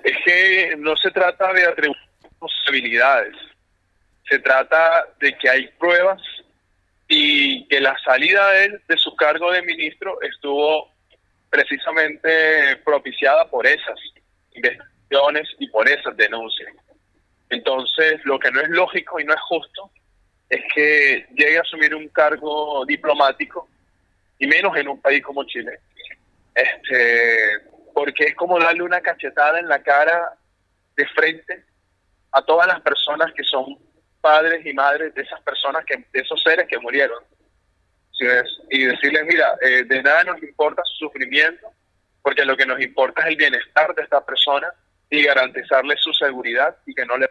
Es 0.04 0.14
que 0.26 0.76
no 0.78 0.96
se 0.96 1.12
trata 1.12 1.52
de 1.52 1.66
atribuir 1.66 1.98
responsabilidades, 2.24 3.36
se 4.30 4.40
trata 4.40 5.08
de 5.20 5.38
que 5.38 5.50
hay 5.50 5.68
pruebas 5.78 6.22
y 7.10 7.68
que 7.68 7.82
la 7.82 7.96
salida 8.06 8.50
de 8.52 8.66
él 8.66 8.82
de 8.88 8.98
su 8.98 9.14
cargo 9.18 9.52
de 9.52 9.62
ministro 9.64 10.18
estuvo 10.22 10.91
precisamente 11.52 12.78
propiciada 12.78 13.48
por 13.50 13.68
esas 13.68 14.00
investigaciones 14.56 15.48
y 15.60 15.70
por 15.70 15.88
esas 15.88 16.16
denuncias. 16.18 16.74
Entonces, 17.50 18.22
lo 18.24 18.40
que 18.40 18.50
no 18.50 18.62
es 18.62 18.70
lógico 18.70 19.20
y 19.20 19.26
no 19.26 19.34
es 19.34 19.42
justo 19.42 19.92
es 20.50 20.62
que 20.74 21.28
llegue 21.36 21.58
a 21.58 21.62
asumir 21.62 21.94
un 21.94 22.08
cargo 22.08 22.86
diplomático, 22.86 23.68
y 24.40 24.48
menos 24.48 24.76
en 24.76 24.88
un 24.88 25.00
país 25.00 25.22
como 25.22 25.44
Chile, 25.44 25.80
este, 26.56 27.60
porque 27.94 28.26
es 28.26 28.36
como 28.36 28.60
darle 28.60 28.84
una 28.84 29.02
cachetada 29.02 29.60
en 29.60 29.68
la 29.68 29.84
cara 29.84 30.34
de 30.96 31.06
frente 31.10 31.64
a 32.32 32.42
todas 32.42 32.68
las 32.68 32.82
personas 32.82 33.32
que 33.34 33.44
son 33.44 33.78
padres 34.20 34.66
y 34.66 34.74
madres 34.74 35.14
de 35.14 35.22
esas 35.22 35.42
personas, 35.42 35.86
que, 35.86 35.98
de 35.98 36.20
esos 36.20 36.42
seres 36.42 36.68
que 36.68 36.80
murieron 36.80 37.24
y 38.70 38.86
decirles, 38.86 39.24
mira, 39.28 39.56
eh, 39.62 39.84
de 39.84 40.04
nada 40.04 40.24
nos 40.24 40.42
importa 40.44 40.82
su 40.86 41.06
sufrimiento, 41.06 41.68
porque 42.22 42.46
lo 42.46 42.56
que 42.56 42.66
nos 42.66 42.80
importa 42.82 43.22
es 43.22 43.28
el 43.28 43.36
bienestar 43.36 43.94
de 43.96 44.04
esta 44.04 44.24
persona 44.26 44.68
y 45.10 45.24
garantizarle 45.24 45.96
su 45.98 46.14
seguridad 46.14 46.76
y 46.86 46.94
que 46.94 47.06
no 47.06 47.18
le... 47.18 47.30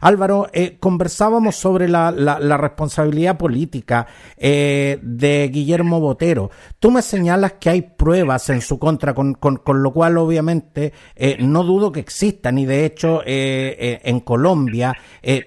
Álvaro, 0.00 0.48
eh, 0.52 0.78
conversábamos 0.80 1.56
sobre 1.56 1.86
la, 1.86 2.10
la, 2.10 2.56
responsabilidad 2.56 3.36
política 3.36 4.06
eh, 4.36 4.98
de 5.02 5.48
Guillermo 5.48 6.00
Botero. 6.00 6.50
Tú 6.78 6.90
me 6.90 7.02
señalas 7.02 7.54
que 7.54 7.68
hay 7.68 7.82
pruebas 7.82 8.48
en 8.48 8.62
su 8.62 8.78
contra, 8.78 9.14
con, 9.14 9.34
con, 9.34 9.58
con 9.58 9.82
lo 9.82 9.92
cual 9.92 10.16
obviamente 10.16 10.94
eh, 11.14 11.36
no 11.40 11.64
dudo 11.64 11.92
que 11.92 12.00
existan 12.00 12.56
y 12.58 12.64
de 12.64 12.86
hecho 12.86 13.22
eh, 13.26 13.76
eh, 13.78 14.00
en 14.04 14.20
Colombia 14.20 14.96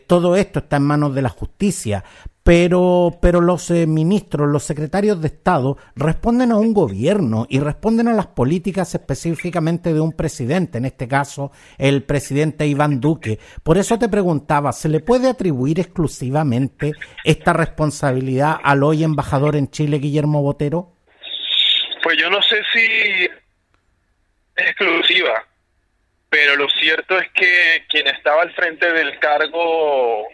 todo 0.07 0.35
esto 0.35 0.59
está 0.59 0.77
en 0.77 0.83
manos 0.83 1.15
de 1.15 1.21
la 1.23 1.29
justicia 1.29 2.03
pero, 2.43 3.17
pero 3.21 3.39
los 3.39 3.71
eh, 3.71 3.87
ministros, 3.87 4.49
los 4.49 4.63
secretarios 4.63 5.21
de 5.21 5.27
Estado 5.27 5.77
responden 5.95 6.51
a 6.51 6.57
un 6.57 6.73
gobierno 6.73 7.47
y 7.49 7.61
responden 7.61 8.09
a 8.09 8.13
las 8.13 8.27
políticas 8.27 8.93
específicamente 8.93 9.93
de 9.93 10.01
un 10.01 10.11
presidente, 10.11 10.77
en 10.77 10.85
este 10.85 11.07
caso 11.07 11.51
el 11.77 12.03
presidente 12.03 12.67
Iván 12.67 12.99
Duque. 12.99 13.39
Por 13.63 13.77
eso 13.77 13.97
te 13.97 14.09
preguntaba, 14.09 14.73
¿se 14.73 14.89
le 14.89 14.99
puede 14.99 15.29
atribuir 15.29 15.79
exclusivamente 15.79 16.91
esta 17.23 17.53
responsabilidad 17.53 18.57
al 18.61 18.83
hoy 18.83 19.05
embajador 19.05 19.55
en 19.55 19.71
Chile, 19.71 19.99
Guillermo 19.99 20.41
Botero? 20.41 20.97
Pues 22.03 22.17
yo 22.17 22.29
no 22.29 22.41
sé 22.41 22.61
si 22.73 23.23
es 24.57 24.67
exclusiva, 24.67 25.45
pero 26.29 26.57
lo 26.57 26.67
cierto 26.67 27.17
es 27.17 27.29
que 27.31 27.85
quien 27.87 28.07
estaba 28.07 28.41
al 28.41 28.51
frente 28.51 28.91
del 28.91 29.17
cargo... 29.19 30.27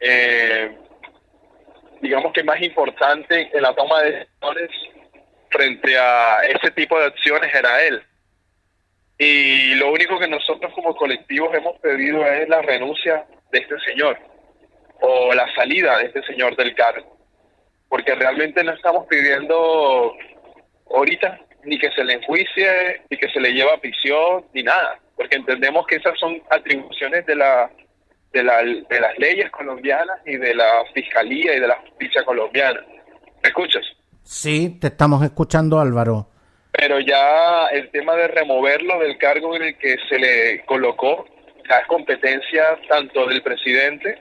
Eh, 0.00 0.76
digamos 2.00 2.32
que 2.32 2.44
más 2.44 2.60
importante 2.62 3.50
en 3.52 3.62
la 3.62 3.74
toma 3.74 4.02
de 4.02 4.12
decisiones 4.12 4.70
frente 5.50 5.98
a 5.98 6.40
ese 6.42 6.70
tipo 6.72 6.98
de 6.98 7.06
acciones 7.06 7.54
era 7.54 7.82
él. 7.82 8.02
Y 9.18 9.74
lo 9.74 9.90
único 9.90 10.18
que 10.18 10.28
nosotros 10.28 10.72
como 10.74 10.94
colectivos 10.94 11.54
hemos 11.54 11.78
pedido 11.80 12.24
es 12.24 12.48
la 12.48 12.62
renuncia 12.62 13.26
de 13.50 13.58
este 13.58 13.78
señor 13.80 14.18
o 15.00 15.34
la 15.34 15.52
salida 15.54 15.98
de 15.98 16.06
este 16.06 16.22
señor 16.24 16.56
del 16.56 16.74
cargo. 16.74 17.16
Porque 17.88 18.14
realmente 18.14 18.62
no 18.62 18.72
estamos 18.72 19.06
pidiendo 19.06 20.14
ahorita 20.90 21.40
ni 21.64 21.78
que 21.78 21.90
se 21.92 22.04
le 22.04 22.14
enjuicie, 22.14 23.02
ni 23.10 23.16
que 23.16 23.28
se 23.30 23.40
le 23.40 23.52
lleve 23.52 23.72
a 23.72 23.80
prisión, 23.80 24.44
ni 24.52 24.62
nada. 24.62 25.00
Porque 25.16 25.36
entendemos 25.36 25.86
que 25.86 25.96
esas 25.96 26.18
son 26.18 26.40
atribuciones 26.50 27.26
de 27.26 27.34
la 27.34 27.70
de, 28.32 28.42
la, 28.42 28.62
de 28.62 29.00
las 29.00 29.18
leyes 29.18 29.50
colombianas 29.50 30.18
y 30.26 30.36
de 30.36 30.54
la 30.54 30.84
fiscalía 30.94 31.56
y 31.56 31.60
de 31.60 31.68
la 31.68 31.76
justicia 31.76 32.24
colombiana. 32.24 32.80
¿Me 33.42 33.48
escuchas? 33.48 33.84
Sí, 34.22 34.78
te 34.80 34.88
estamos 34.88 35.22
escuchando, 35.22 35.80
Álvaro. 35.80 36.28
Pero 36.72 37.00
ya 37.00 37.66
el 37.72 37.90
tema 37.90 38.14
de 38.14 38.28
removerlo 38.28 38.98
del 39.00 39.16
cargo 39.18 39.56
en 39.56 39.62
el 39.62 39.78
que 39.78 39.96
se 40.08 40.18
le 40.18 40.64
colocó 40.64 41.24
ya 41.68 41.78
es 41.78 41.86
competencia 41.86 42.78
tanto 42.88 43.26
del 43.26 43.42
presidente 43.42 44.18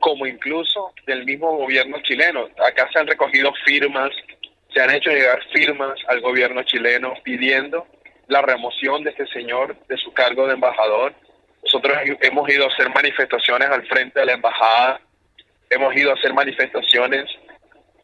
como 0.00 0.26
incluso 0.26 0.92
del 1.06 1.24
mismo 1.24 1.56
gobierno 1.56 1.98
chileno. 2.02 2.48
Acá 2.66 2.88
se 2.92 2.98
han 2.98 3.06
recogido 3.06 3.52
firmas, 3.64 4.10
se 4.74 4.80
han 4.80 4.90
hecho 4.90 5.10
llegar 5.10 5.40
firmas 5.52 5.98
al 6.08 6.20
gobierno 6.20 6.62
chileno 6.64 7.14
pidiendo 7.22 7.86
la 8.26 8.42
remoción 8.42 9.04
de 9.04 9.10
este 9.10 9.26
señor 9.28 9.76
de 9.86 9.96
su 9.96 10.12
cargo 10.12 10.46
de 10.46 10.54
embajador 10.54 11.14
nosotros 11.62 11.96
hemos 12.20 12.48
ido 12.48 12.64
a 12.64 12.68
hacer 12.68 12.90
manifestaciones 12.90 13.68
al 13.68 13.86
frente 13.86 14.20
de 14.20 14.26
la 14.26 14.32
embajada, 14.32 15.00
hemos 15.70 15.94
ido 15.96 16.10
a 16.10 16.14
hacer 16.14 16.34
manifestaciones 16.34 17.30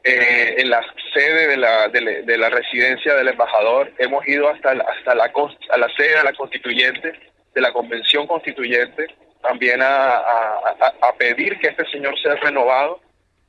eh, 0.04 0.54
en 0.58 0.70
la 0.70 0.84
sede 1.12 1.48
de 1.48 1.56
la, 1.56 1.88
de, 1.88 2.38
la, 2.38 2.48
residencia 2.50 3.14
del 3.14 3.28
embajador, 3.28 3.92
hemos 3.98 4.26
ido 4.28 4.48
hasta, 4.48 4.74
la, 4.74 4.84
hasta 4.84 5.14
la, 5.14 5.24
a 5.24 5.76
la 5.76 5.88
sede 5.96 6.16
de 6.16 6.24
la 6.24 6.32
constituyente, 6.32 7.12
de 7.54 7.60
la 7.60 7.72
convención 7.72 8.26
constituyente, 8.26 9.08
también 9.42 9.82
a, 9.82 10.18
a, 10.18 11.12
pedir 11.18 11.58
que 11.58 11.68
este 11.68 11.84
señor 11.90 12.18
sea 12.20 12.36
renovado, 12.36 13.00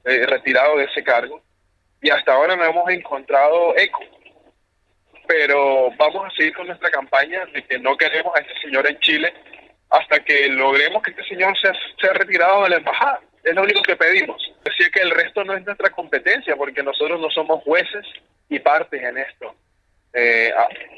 eh, 0.06 0.26
retirado 0.26 0.78
de 0.78 0.86
ese 0.86 1.04
cargo, 1.04 1.42
y 2.02 2.10
hasta 2.10 2.34
ahora 2.34 2.56
no 2.56 2.66
hemos 2.66 2.90
encontrado 2.90 3.78
eco. 3.78 4.00
Pero 5.28 5.92
vamos 5.98 6.26
a 6.26 6.36
seguir 6.36 6.56
con 6.56 6.68
nuestra 6.68 6.90
campaña 6.90 7.46
de 7.54 7.64
que 7.64 7.78
no 7.78 7.96
queremos 7.96 8.36
a 8.36 8.40
este 8.40 8.60
señor 8.62 8.88
en 8.90 9.00
Chile 9.00 9.34
hasta 9.90 10.20
que 10.20 10.48
logremos 10.50 11.02
que 11.02 11.12
este 11.12 11.24
señor 11.24 11.58
sea, 11.58 11.74
sea 12.00 12.14
retirado 12.14 12.64
de 12.64 12.70
la 12.70 12.78
embajada. 12.78 13.22
Es 13.44 13.56
lo 13.56 13.64
único 13.64 13.82
que 13.82 13.96
pedimos. 13.96 14.42
Decir 14.64 14.92
que 14.92 15.02
el 15.02 15.12
resto 15.12 15.44
no 15.44 15.56
es 15.56 15.66
nuestra 15.66 15.90
competencia, 15.90 16.56
porque 16.56 16.84
nosotros 16.84 17.20
no 17.20 17.30
somos 17.30 17.64
jueces 17.64 18.06
y 18.50 18.60
partes 18.60 19.02
en 19.02 19.18
esto. 19.18 19.56
Eh, 20.14 20.52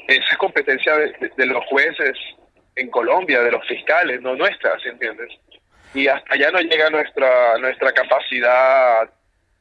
esa 0.08 0.32
es 0.32 0.38
competencia 0.38 0.96
de, 0.96 1.46
los 1.46 1.64
jueces 1.66 2.16
en 2.76 2.90
Colombia, 2.90 3.42
de 3.42 3.52
los 3.52 3.66
fiscales, 3.66 4.20
no 4.20 4.34
nuestra, 4.34 4.76
entiendes? 4.84 5.28
Y 5.94 6.08
hasta 6.08 6.34
allá 6.34 6.50
no 6.50 6.60
llega 6.60 6.90
nuestra, 6.90 7.58
nuestra 7.58 7.92
capacidad 7.92 9.10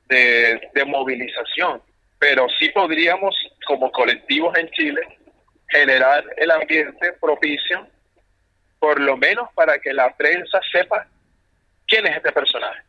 de, 0.08 0.70
de 0.74 0.86
movilización. 0.86 1.82
Pero 2.20 2.48
sí 2.60 2.70
podríamos, 2.70 3.36
como 3.66 3.92
colectivos 3.92 4.58
en 4.58 4.70
Chile, 4.72 5.02
generar 5.70 6.24
el 6.38 6.52
ambiente 6.52 7.14
propicio 7.14 7.88
por 8.82 9.00
lo 9.00 9.16
menos 9.16 9.48
para 9.54 9.78
que 9.78 9.94
la 9.94 10.12
prensa 10.18 10.60
sepa 10.72 11.06
quién 11.88 12.08
es 12.08 12.18
este 12.18 12.32
personaje. 12.32 12.82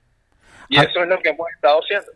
Y 0.70 0.78
eso 0.78 1.02
es 1.02 1.08
lo 1.08 1.20
que 1.20 1.28
hemos 1.28 1.46
estado 1.50 1.80
haciendo. 1.80 2.10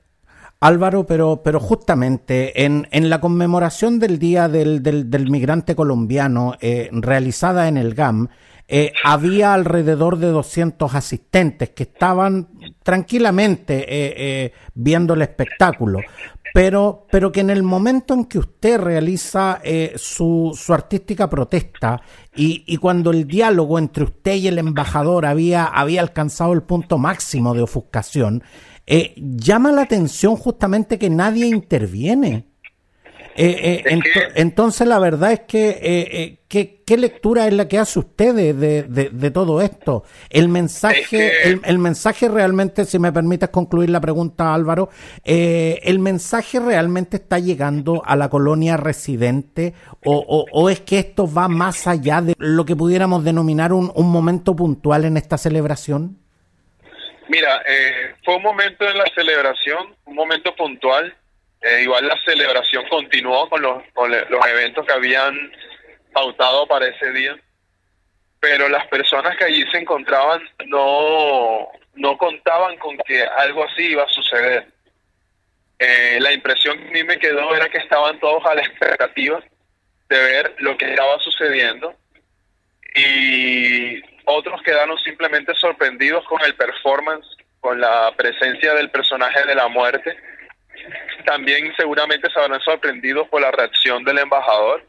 Álvaro, 0.61 1.05
pero, 1.05 1.43
pero 1.45 1.61
justamente 1.61 2.65
en, 2.65 2.89
en 2.91 3.11
la 3.11 3.21
conmemoración 3.21 3.99
del 3.99 4.19
Día 4.19 4.49
del, 4.49 4.83
del, 4.83 5.31
Migrante 5.31 5.77
Colombiano 5.77 6.55
eh, 6.63 6.89
realizada 6.91 7.69
en 7.69 7.77
el 7.77 7.95
GAM, 7.95 8.29
eh, 8.67 8.93
había 9.05 9.53
alrededor 9.53 10.17
de 10.17 10.29
200 10.29 10.95
asistentes 10.95 11.71
que 11.71 11.83
estaban 11.83 12.49
tranquilamente 12.83 13.85
eh, 13.87 14.55
viendo 14.73 15.13
el 15.13 15.21
espectáculo 15.21 16.01
pero, 16.57 17.07
pero 17.11 17.33
que 17.33 17.41
en 17.41 17.51
el 17.51 17.63
momento 17.63 18.15
en 18.15 18.25
que 18.25 18.39
usted 18.39 18.81
realiza 18.81 19.61
eh, 19.63 19.93
su, 19.97 20.59
su, 20.59 20.73
artística 20.73 21.29
protesta 21.29 22.01
y, 22.35 22.65
y, 22.67 22.79
cuando 22.79 23.11
el 23.11 23.27
diálogo 23.27 23.79
entre 23.79 24.05
usted 24.05 24.37
y 24.37 24.49
el 24.49 24.57
embajador 24.57 25.27
había, 25.27 25.65
había 25.65 26.01
alcanzado 26.01 26.55
el 26.55 26.63
punto 26.63 26.97
máximo 26.97 27.53
de 27.53 27.61
ofuscación, 27.61 28.43
eh, 28.87 29.13
llama 29.19 29.71
la 29.71 29.83
atención 29.83 30.35
justamente 30.37 30.99
que 30.99 31.11
nadie 31.11 31.47
interviene. 31.47 32.47
Eh, 33.37 33.83
eh 33.85 34.01
entonces 34.35 34.87
la 34.87 34.99
verdad 34.99 35.33
es 35.33 35.41
que, 35.41 35.69
eh, 35.69 36.39
eh 36.49 36.77
¿qué, 36.87 36.97
lectura 36.97 37.47
es 37.47 37.53
la 37.53 37.69
que 37.69 37.79
hace 37.79 37.99
usted 37.99 38.35
de, 38.35 38.55
de, 38.55 39.31
todo 39.31 39.61
esto? 39.61 40.05
El 40.31 40.49
mensaje, 40.49 41.51
el, 41.63 41.79
mensaje 41.79 42.29
realmente, 42.29 42.87
si 42.87 42.99
me 42.99 43.13
permites 43.13 43.51
concluir 43.51 43.91
la 43.91 44.01
pregunta 44.01 44.55
Álvaro, 44.55 44.89
eh, 45.25 45.81
¿el 45.83 45.99
mensaje 45.99 46.61
realmente 46.61 47.19
está 47.19 47.39
llegando 47.39 48.03
a 48.07 48.17
la 48.17 48.31
colonia 48.31 48.77
residente 48.77 49.75
o, 50.05 50.47
o, 50.51 50.71
es 50.71 50.81
que 50.81 50.99
esto 50.99 51.31
va 51.31 51.49
más 51.49 51.87
allá 51.87 52.23
de 52.23 52.35
lo 52.39 52.65
que 52.65 52.75
pudiéramos 52.75 53.23
denominar 53.23 53.73
un, 53.73 53.93
un 53.95 54.11
momento 54.11 54.57
puntual 54.57 55.05
en 55.05 55.17
esta 55.17 55.37
celebración? 55.37 56.19
Mira, 57.29 57.61
fue 58.25 58.37
un 58.37 58.43
momento 58.43 58.89
en 58.89 58.97
la 58.97 59.05
celebración, 59.15 59.95
un 60.07 60.15
momento 60.15 60.55
puntual 60.55 61.13
eh, 61.67 61.83
igual 61.83 62.07
la 62.07 62.17
celebración 62.25 62.89
continuó 62.89 63.49
con 63.49 63.61
los, 63.61 63.83
los 64.31 64.47
eventos 64.47 64.87
que 64.87 64.93
habían 64.93 65.53
pautado 66.13 66.67
para 66.67 66.87
ese 66.87 67.11
día, 67.11 67.37
pero 68.39 68.69
las 68.69 68.87
personas 68.87 69.37
que 69.37 69.45
allí 69.45 69.69
se 69.71 69.79
encontraban 69.79 70.49
no, 70.67 71.69
no 71.95 72.17
contaban 72.19 72.77
con 72.79 72.97
que 72.99 73.23
algo 73.23 73.65
así 73.65 73.83
iba 73.83 74.05
a 74.05 74.09
suceder. 74.09 74.69
Eh, 75.79 76.19
la 76.21 76.33
impresión 76.33 76.79
que 76.79 76.89
a 76.89 76.91
mí 76.93 77.05
me 77.05 77.19
quedó 77.19 77.55
era 77.55 77.69
que 77.69 77.79
estaban 77.79 78.19
todos 78.21 78.45
a 78.47 78.55
la 78.55 78.63
expectativa 78.63 79.43
de 80.09 80.19
ver 80.19 80.55
lo 80.59 80.77
que 80.79 80.89
estaba 80.89 81.19
sucediendo 81.19 81.95
y 82.95 84.01
otros 84.25 84.63
quedaron 84.63 84.97
simplemente 84.99 85.53
sorprendidos 85.55 86.25
con 86.27 86.41
el 86.45 86.55
performance, 86.55 87.27
con 87.61 87.81
la 87.81 88.13
presencia 88.17 88.73
del 88.75 88.91
personaje 88.91 89.45
de 89.45 89.55
la 89.55 89.67
muerte 89.67 90.17
también 91.25 91.73
seguramente 91.77 92.31
se 92.31 92.41
habrán 92.41 92.61
sorprendido 92.61 93.27
por 93.29 93.41
la 93.41 93.51
reacción 93.51 94.05
del 94.05 94.19
embajador 94.19 94.85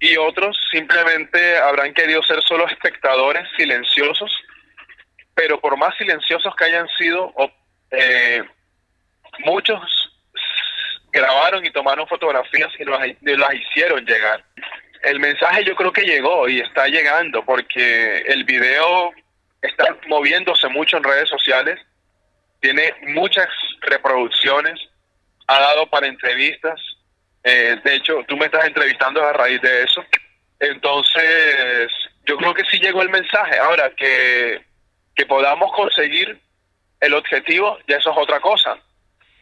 y 0.00 0.16
otros 0.16 0.56
simplemente 0.70 1.58
habrán 1.58 1.92
querido 1.92 2.22
ser 2.22 2.42
solo 2.42 2.66
espectadores 2.68 3.48
silenciosos, 3.56 4.32
pero 5.34 5.60
por 5.60 5.76
más 5.76 5.96
silenciosos 5.96 6.54
que 6.54 6.64
hayan 6.64 6.88
sido, 6.96 7.32
eh, 7.90 8.42
muchos 9.40 9.80
grabaron 11.10 11.64
y 11.64 11.70
tomaron 11.70 12.06
fotografías 12.06 12.70
y 12.78 12.84
las 13.36 13.54
hicieron 13.54 14.04
llegar. 14.04 14.44
El 15.02 15.20
mensaje 15.20 15.64
yo 15.64 15.74
creo 15.74 15.92
que 15.92 16.02
llegó 16.02 16.48
y 16.48 16.60
está 16.60 16.86
llegando 16.86 17.44
porque 17.44 18.18
el 18.26 18.44
video 18.44 19.12
está 19.62 19.96
moviéndose 20.08 20.68
mucho 20.68 20.96
en 20.96 21.04
redes 21.04 21.28
sociales, 21.28 21.80
tiene 22.60 22.94
muchas 23.08 23.48
reproducciones, 23.82 24.78
ha 25.46 25.60
dado 25.60 25.86
para 25.88 26.06
entrevistas. 26.06 26.80
Eh, 27.44 27.76
de 27.82 27.94
hecho, 27.94 28.22
tú 28.26 28.36
me 28.36 28.46
estás 28.46 28.66
entrevistando 28.66 29.22
a 29.22 29.32
raíz 29.32 29.60
de 29.62 29.84
eso. 29.84 30.04
Entonces, 30.60 31.90
yo 32.26 32.36
creo 32.36 32.54
que 32.54 32.64
sí 32.64 32.78
llegó 32.78 33.02
el 33.02 33.10
mensaje. 33.10 33.58
Ahora, 33.58 33.90
que, 33.96 34.60
que 35.14 35.26
podamos 35.26 35.72
conseguir 35.72 36.40
el 37.00 37.14
objetivo, 37.14 37.78
ya 37.86 37.96
eso 37.96 38.10
es 38.10 38.18
otra 38.18 38.40
cosa. 38.40 38.76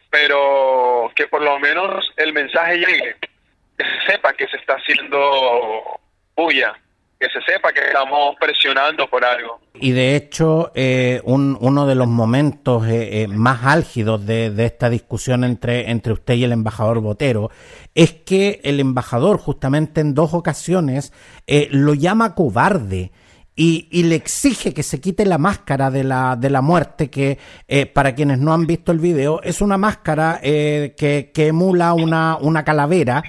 Pero 0.09 1.11
que 1.15 1.27
por 1.27 1.41
lo 1.41 1.59
menos 1.59 2.11
el 2.17 2.31
mensaje 2.33 2.77
llegue, 2.77 3.15
que 3.77 3.83
se 3.83 4.11
sepa 4.11 4.33
que 4.33 4.47
se 4.47 4.57
está 4.57 4.75
haciendo 4.75 5.99
bulla 6.35 6.79
que 7.19 7.27
se 7.29 7.41
sepa 7.51 7.73
que 7.73 7.79
estamos 7.79 8.35
presionando 8.39 9.09
por 9.09 9.25
algo. 9.25 9.59
Y 9.73 9.91
de 9.91 10.15
hecho, 10.15 10.71
eh, 10.75 11.21
uno 11.23 11.87
de 11.87 11.95
los 11.95 12.07
momentos 12.07 12.85
eh, 12.87 13.23
eh, 13.23 13.27
más 13.27 13.65
álgidos 13.65 14.25
de, 14.25 14.53
esta 14.57 14.89
discusión 14.89 15.43
entre, 15.43 15.89
entre 15.89 16.13
usted 16.13 16.35
y 16.35 16.43
el 16.43 16.51
embajador 16.51 16.99
Botero 16.99 17.49
es 17.95 18.13
que 18.13 18.59
el 18.63 18.79
embajador 18.79 19.37
justamente 19.37 20.01
en 20.01 20.13
dos 20.13 20.33
ocasiones 20.33 21.11
lo 21.71 21.93
llama 21.93 22.35
cobarde. 22.35 23.11
Y, 23.59 24.03
le 24.03 24.13
exige 24.13 24.71
que 24.71 24.83
se 24.83 25.01
quite 25.01 25.25
la 25.25 25.39
máscara 25.39 25.89
de 25.89 26.03
la, 26.03 26.35
de 26.35 26.51
la 26.51 26.61
muerte, 26.61 27.09
que 27.09 27.39
para 27.91 28.13
quienes 28.13 28.37
no 28.37 28.53
han 28.53 28.67
visto 28.67 28.91
el 28.91 28.99
video, 28.99 29.41
es 29.41 29.61
una 29.61 29.79
máscara 29.79 30.39
que, 30.43 31.31
que, 31.33 31.47
emula 31.47 31.95
una, 31.95 32.37
una 32.39 32.63
calavera 32.63 33.23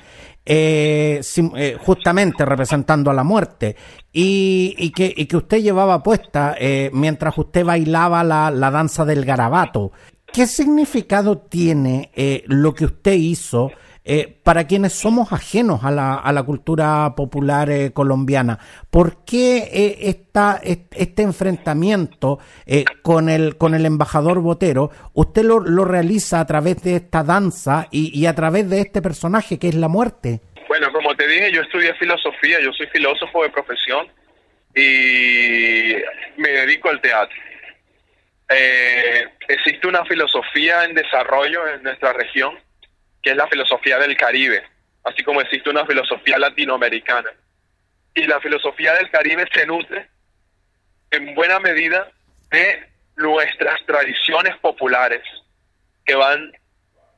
eh, 0.51 1.21
eh, 1.57 1.77
justamente 1.79 2.47
representando 2.47 3.11
a 3.11 3.15
la 3.15 3.23
muerte, 3.23 3.77
y, 4.11 4.91
que, 4.97 5.13
que, 5.15 5.37
usted 5.37 5.59
llevaba 5.59 6.03
puesta 6.03 6.57
eh, 6.59 6.89
mientras 6.95 7.37
usted 7.37 7.67
bailaba 7.67 8.25
la, 8.25 8.71
danza 8.71 9.05
del 9.05 9.27
garabato. 9.27 9.93
¿Qué 10.33 10.47
significado 10.47 11.37
tiene 11.37 12.11
lo 12.47 12.75
que 12.75 12.87
usted 12.87 13.13
hizo 13.13 13.71
eh, 14.09 14.41
para 14.43 14.67
quienes 14.67 14.95
somos 14.95 15.33
ajenos 15.33 15.85
a 15.85 15.91
la, 15.91 16.15
a 16.15 16.33
la 16.33 16.43
cultura 16.43 17.15
popular 17.15 17.71
eh, 17.71 17.93
colombiana? 17.93 18.59
¿Por 18.91 19.25
qué 19.25 19.99
esta, 20.01 20.61
este 20.63 21.23
enfrentamiento 21.23 22.39
con, 23.03 23.29
el, 23.29 23.57
con 23.57 23.75
el 23.75 23.87
embajador 23.87 24.41
Botero 24.41 24.91
usted 25.13 25.45
lo, 25.45 25.61
lo 25.61 25.85
realiza 25.85 26.41
a 26.41 26.47
través 26.47 26.83
de 26.83 26.97
esta 26.97 27.23
danza 27.23 27.87
y, 27.91 28.19
y 28.19 28.27
a 28.27 28.35
través 28.35 28.69
de 28.71 28.81
este 28.81 29.03
personaje 29.03 29.59
que 29.59 29.69
es 29.69 29.75
la 29.75 29.89
muerte? 29.89 30.41
Bueno, 30.69 30.93
como 30.93 31.15
te 31.15 31.27
dije, 31.27 31.53
yo 31.53 31.63
estudié 31.63 31.95
filosofía, 31.95 32.61
yo 32.61 32.73
soy 32.73 32.87
filósofo 32.89 33.43
de 33.43 33.51
profesión 33.51 34.07
y 34.75 35.95
me 36.37 36.49
dedico 36.49 36.89
al 36.89 37.01
teatro. 37.01 37.37
Eh, 38.51 39.27
existe 39.49 39.87
una 39.87 40.05
filosofía 40.05 40.85
en 40.85 40.95
desarrollo 40.95 41.67
en 41.69 41.83
nuestra 41.83 42.13
región, 42.13 42.59
que 43.23 43.31
es 43.31 43.37
la 43.37 43.49
filosofía 43.49 43.99
del 43.99 44.17
Caribe, 44.17 44.65
así 45.05 45.23
como 45.23 45.41
existe 45.41 45.71
una 45.71 45.87
filosofía 45.87 46.39
latinoamericana. 46.39 47.31
Y 48.15 48.27
la 48.27 48.41
filosofía 48.41 48.95
del 48.95 49.11
Caribe 49.11 49.45
se 49.53 49.67
nutre 49.67 50.09
en 51.11 51.35
buena 51.35 51.59
medida 51.61 52.11
de 52.51 52.89
nuestras 53.17 53.85
tradiciones 53.87 54.57
populares, 54.59 55.23
que 56.05 56.15
van 56.15 56.53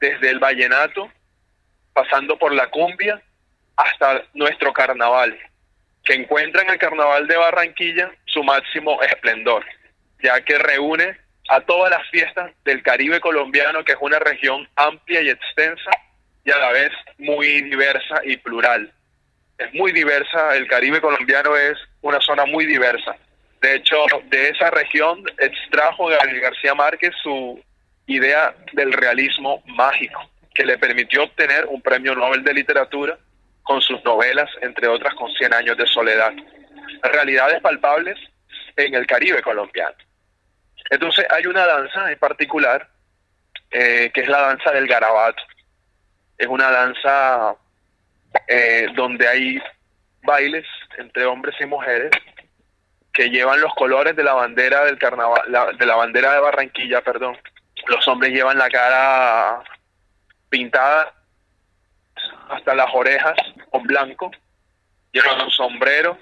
desde 0.01 0.31
el 0.31 0.39
vallenato, 0.39 1.11
pasando 1.93 2.39
por 2.39 2.53
la 2.53 2.69
cumbia, 2.71 3.21
hasta 3.77 4.23
nuestro 4.35 4.73
carnaval, 4.73 5.39
que 6.05 6.15
encuentra 6.15 6.63
en 6.63 6.71
el 6.71 6.79
carnaval 6.79 7.27
de 7.27 7.37
Barranquilla 7.37 8.11
su 8.27 8.43
máximo 8.43 9.03
esplendor 9.03 9.65
ya 10.23 10.41
que 10.43 10.59
reúne 10.59 11.19
a 11.51 11.61
todas 11.63 11.91
las 11.91 12.09
fiestas 12.11 12.53
del 12.65 12.81
Caribe 12.81 13.19
colombiano, 13.19 13.85
que 13.85 13.93
es 13.93 13.99
una 14.01 14.21
región 14.21 14.69
amplia 14.77 15.21
y 15.21 15.31
extensa 15.31 15.91
y 16.45 16.51
a 16.53 16.57
la 16.57 16.71
vez 16.71 16.93
muy 17.19 17.63
diversa 17.63 18.21
y 18.25 18.37
plural. 18.37 18.93
Es 19.59 19.75
muy 19.75 19.91
diversa, 19.91 20.57
el 20.57 20.69
Caribe 20.69 21.01
colombiano 21.01 21.57
es 21.57 21.77
una 22.03 22.21
zona 22.21 22.47
muy 22.47 22.67
diversa. 22.67 23.17
De 23.61 23.75
hecho, 23.75 23.97
de 24.27 24.51
esa 24.51 24.71
región 24.71 25.25
extrajo 25.39 26.07
Gabriel 26.07 26.41
García 26.41 26.73
Márquez 26.75 27.13
su 27.21 27.61
idea 28.07 28.55
del 28.73 28.93
realismo 28.93 29.61
mágico, 29.67 30.31
que 30.55 30.65
le 30.65 30.79
permitió 30.79 31.25
obtener 31.25 31.67
un 31.67 31.83
premio 31.83 32.15
Nobel 32.15 32.45
de 32.45 32.55
Literatura 32.55 33.19
con 33.65 33.81
sus 33.83 34.03
novelas, 34.05 34.49
entre 34.63 34.87
otras 34.87 35.15
con 35.15 35.29
Cien 35.33 35.53
años 35.53 35.77
de 35.77 35.87
soledad. 35.89 36.33
Realidades 37.03 37.61
palpables 37.61 38.17
en 38.77 38.95
el 38.95 39.05
Caribe 39.07 39.43
colombiano. 39.43 39.97
Entonces 40.91 41.25
hay 41.31 41.47
una 41.47 41.67
danza 41.67 42.11
en 42.11 42.19
particular 42.19 42.89
eh, 43.71 44.11
que 44.13 44.23
es 44.23 44.29
la 44.29 44.41
danza 44.41 44.73
del 44.73 44.89
garabato. 44.89 45.43
Es 46.37 46.49
una 46.49 46.71
danza 46.71 47.55
eh, 48.49 48.89
donde 48.95 49.29
hay 49.29 49.63
bailes 50.23 50.67
entre 50.99 51.25
hombres 51.25 51.55
y 51.61 51.67
mujeres 51.67 52.11
que 53.13 53.31
llevan 53.31 53.61
los 53.61 53.73
colores 53.75 54.17
de 54.17 54.25
la 54.25 54.35
bandera 54.35 54.85
del 54.85 54.99
carnaval, 54.99 55.43
de 55.79 55.87
la 55.87 55.97
bandera 55.97 56.33
de 56.33 56.41
Barranquilla, 56.41 57.03
perdón. 57.03 57.39
Los 57.87 58.07
hombres 58.09 58.33
llevan 58.33 58.59
la 58.59 58.69
cara 58.69 59.63
pintada 60.49 61.15
hasta 62.49 62.75
las 62.75 62.89
orejas 62.93 63.37
con 63.71 63.85
blanco, 63.85 64.31
llevan 65.13 65.41
un 65.43 65.51
sombrero 65.51 66.19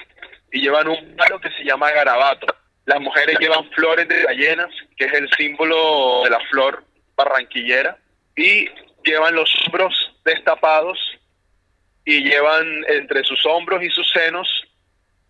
y 0.52 0.60
llevan 0.60 0.88
un 0.88 1.16
palo 1.16 1.40
que 1.40 1.50
se 1.50 1.64
llama 1.64 1.90
garabato 1.90 2.57
las 2.88 3.02
mujeres 3.02 3.38
llevan 3.38 3.70
flores 3.72 4.08
de 4.08 4.24
ballenas, 4.24 4.70
que 4.96 5.04
es 5.04 5.12
el 5.12 5.28
símbolo 5.36 6.22
de 6.24 6.30
la 6.30 6.40
flor 6.48 6.82
barranquillera, 7.14 7.98
y 8.34 8.66
llevan 9.04 9.34
los 9.34 9.54
hombros 9.66 9.94
destapados 10.24 10.98
y 12.06 12.22
llevan 12.22 12.66
entre 12.88 13.24
sus 13.24 13.44
hombros 13.44 13.82
y 13.82 13.90
sus 13.90 14.10
senos 14.10 14.48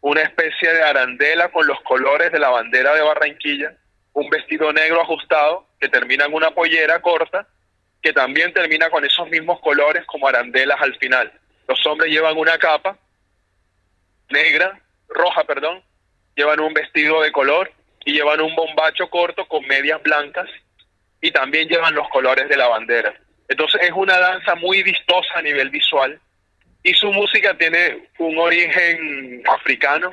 una 0.01 0.21
especie 0.21 0.73
de 0.73 0.85
arandela 0.85 1.51
con 1.51 1.67
los 1.67 1.81
colores 1.81 2.31
de 2.31 2.39
la 2.39 2.51
bandera 2.51 2.95
de 2.95 3.03
Barranquilla, 3.03 3.77
un 4.13 4.31
vestido 4.31 4.73
negro 4.73 5.03
ajustado 5.03 5.67
que 5.81 5.89
termina 5.89 6.27
en 6.27 6.35
una 6.35 6.53
pollera 6.53 7.03
corta 7.03 7.49
que 8.01 8.13
también 8.13 8.53
termina 8.53 8.89
con 8.89 9.05
esos 9.05 9.29
mismos 9.31 9.59
colores 9.59 10.07
como 10.07 10.29
arandelas 10.29 10.81
al 10.81 10.97
final. 10.99 11.33
Los 11.67 11.85
hombres 11.87 12.13
llevan 12.13 12.39
una 12.39 12.57
capa 12.57 12.97
negra, 14.31 14.81
roja, 15.09 15.43
perdón, 15.43 15.83
llevan 16.39 16.61
un 16.61 16.73
vestido 16.73 17.21
de 17.21 17.33
color 17.33 17.73
y 18.05 18.13
llevan 18.13 18.41
un 18.41 18.55
bombacho 18.55 19.11
corto 19.11 19.47
con 19.49 19.67
medias 19.67 20.01
blancas 20.05 20.49
y 21.21 21.33
también 21.33 21.69
llevan 21.69 21.97
los 21.97 22.09
colores 22.11 22.49
de 22.49 22.57
la 22.57 22.69
bandera. 22.69 23.13
Entonces 23.49 23.83
es 23.83 23.91
una 23.93 24.17
danza 24.19 24.55
muy 24.55 24.85
vistosa 24.85 25.35
a 25.35 25.43
nivel 25.43 25.69
visual 25.71 26.21
y 26.85 26.95
su 26.95 27.13
música 27.13 27.59
tiene 27.59 28.09
un 28.19 28.39
origen 28.39 29.43
africano 29.49 30.13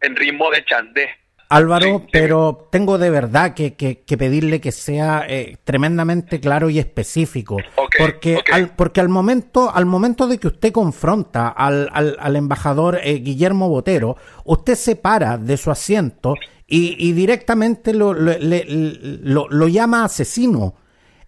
en 0.00 0.16
ritmo 0.16 0.50
de 0.50 0.64
chandé. 0.64 1.16
Álvaro, 1.52 2.06
pero 2.10 2.68
tengo 2.70 2.98
de 2.98 3.10
verdad 3.10 3.54
que, 3.54 3.74
que, 3.74 4.16
pedirle 4.16 4.60
que 4.60 4.72
sea 4.72 5.24
eh, 5.28 5.58
tremendamente 5.64 6.40
claro 6.40 6.70
y 6.70 6.78
específico, 6.78 7.58
porque 7.98 8.40
al, 8.52 8.74
porque 8.74 9.00
al 9.00 9.08
momento 9.08 9.70
al 9.74 9.86
momento 9.86 10.26
de 10.26 10.38
que 10.38 10.46
usted 10.46 10.72
confronta 10.72 11.48
al, 11.48 11.88
al, 11.92 12.36
embajador 12.36 13.00
eh, 13.02 13.14
Guillermo 13.14 13.68
Botero, 13.68 14.16
usted 14.44 14.74
se 14.74 14.96
para 14.96 15.36
de 15.36 15.56
su 15.56 15.70
asiento 15.70 16.34
y, 16.66 16.96
y 16.98 17.12
directamente 17.12 17.92
lo, 17.92 18.14
lo, 18.14 18.32
lo, 18.38 19.48
lo 19.48 19.68
llama 19.68 20.04
asesino. 20.04 20.74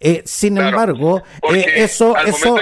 Eh, 0.07 0.21
sin 0.27 0.59
embargo, 0.59 1.23
eh, 1.51 1.65
eso, 1.77 2.15
eso, 2.19 2.59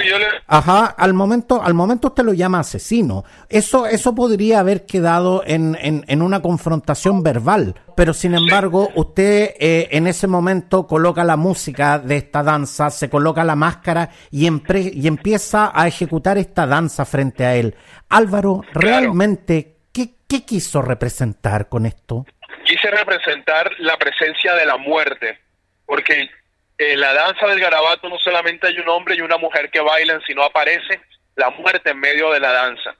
ajá, 0.47 0.85
al 0.85 1.13
momento, 1.13 1.61
al 1.61 1.73
momento 1.73 2.07
usted 2.07 2.23
lo 2.23 2.31
llama 2.31 2.61
asesino. 2.61 3.25
Eso, 3.49 3.85
eso 3.85 4.15
podría 4.15 4.61
haber 4.61 4.85
quedado 4.85 5.43
en, 5.45 5.77
en, 5.81 6.21
una 6.21 6.41
confrontación 6.41 7.21
verbal, 7.21 7.75
pero 7.97 8.13
sin 8.13 8.33
embargo, 8.33 8.91
usted 8.95 9.55
eh, 9.59 9.89
en 9.91 10.07
ese 10.07 10.25
momento 10.25 10.87
coloca 10.87 11.25
la 11.25 11.35
música 11.35 11.99
de 11.99 12.15
esta 12.15 12.43
danza, 12.43 12.89
se 12.89 13.09
coloca 13.09 13.43
la 13.43 13.57
máscara 13.57 14.09
y, 14.31 14.47
y 14.47 15.07
empieza 15.07 15.73
a 15.75 15.85
ejecutar 15.85 16.37
esta 16.37 16.65
danza 16.65 17.03
frente 17.03 17.43
a 17.43 17.55
él. 17.55 17.75
Álvaro, 18.07 18.61
realmente, 18.71 19.79
¿qué, 19.91 20.11
¿qué 20.29 20.45
quiso 20.45 20.81
representar 20.81 21.67
con 21.67 21.85
esto? 21.85 22.25
Quise 22.63 22.89
representar 22.89 23.69
la 23.79 23.97
presencia 23.97 24.53
de 24.55 24.65
la 24.65 24.77
muerte, 24.77 25.39
porque 25.85 26.29
en 26.77 26.99
la 26.99 27.13
danza 27.13 27.47
del 27.47 27.59
garabato 27.59 28.09
no 28.09 28.17
solamente 28.19 28.67
hay 28.67 28.79
un 28.79 28.89
hombre 28.89 29.15
y 29.15 29.21
una 29.21 29.37
mujer 29.37 29.69
que 29.69 29.79
bailan, 29.79 30.21
sino 30.25 30.43
aparece 30.43 31.01
la 31.35 31.49
muerte 31.51 31.91
en 31.91 31.99
medio 31.99 32.31
de 32.31 32.39
la 32.39 32.51
danza. 32.51 32.95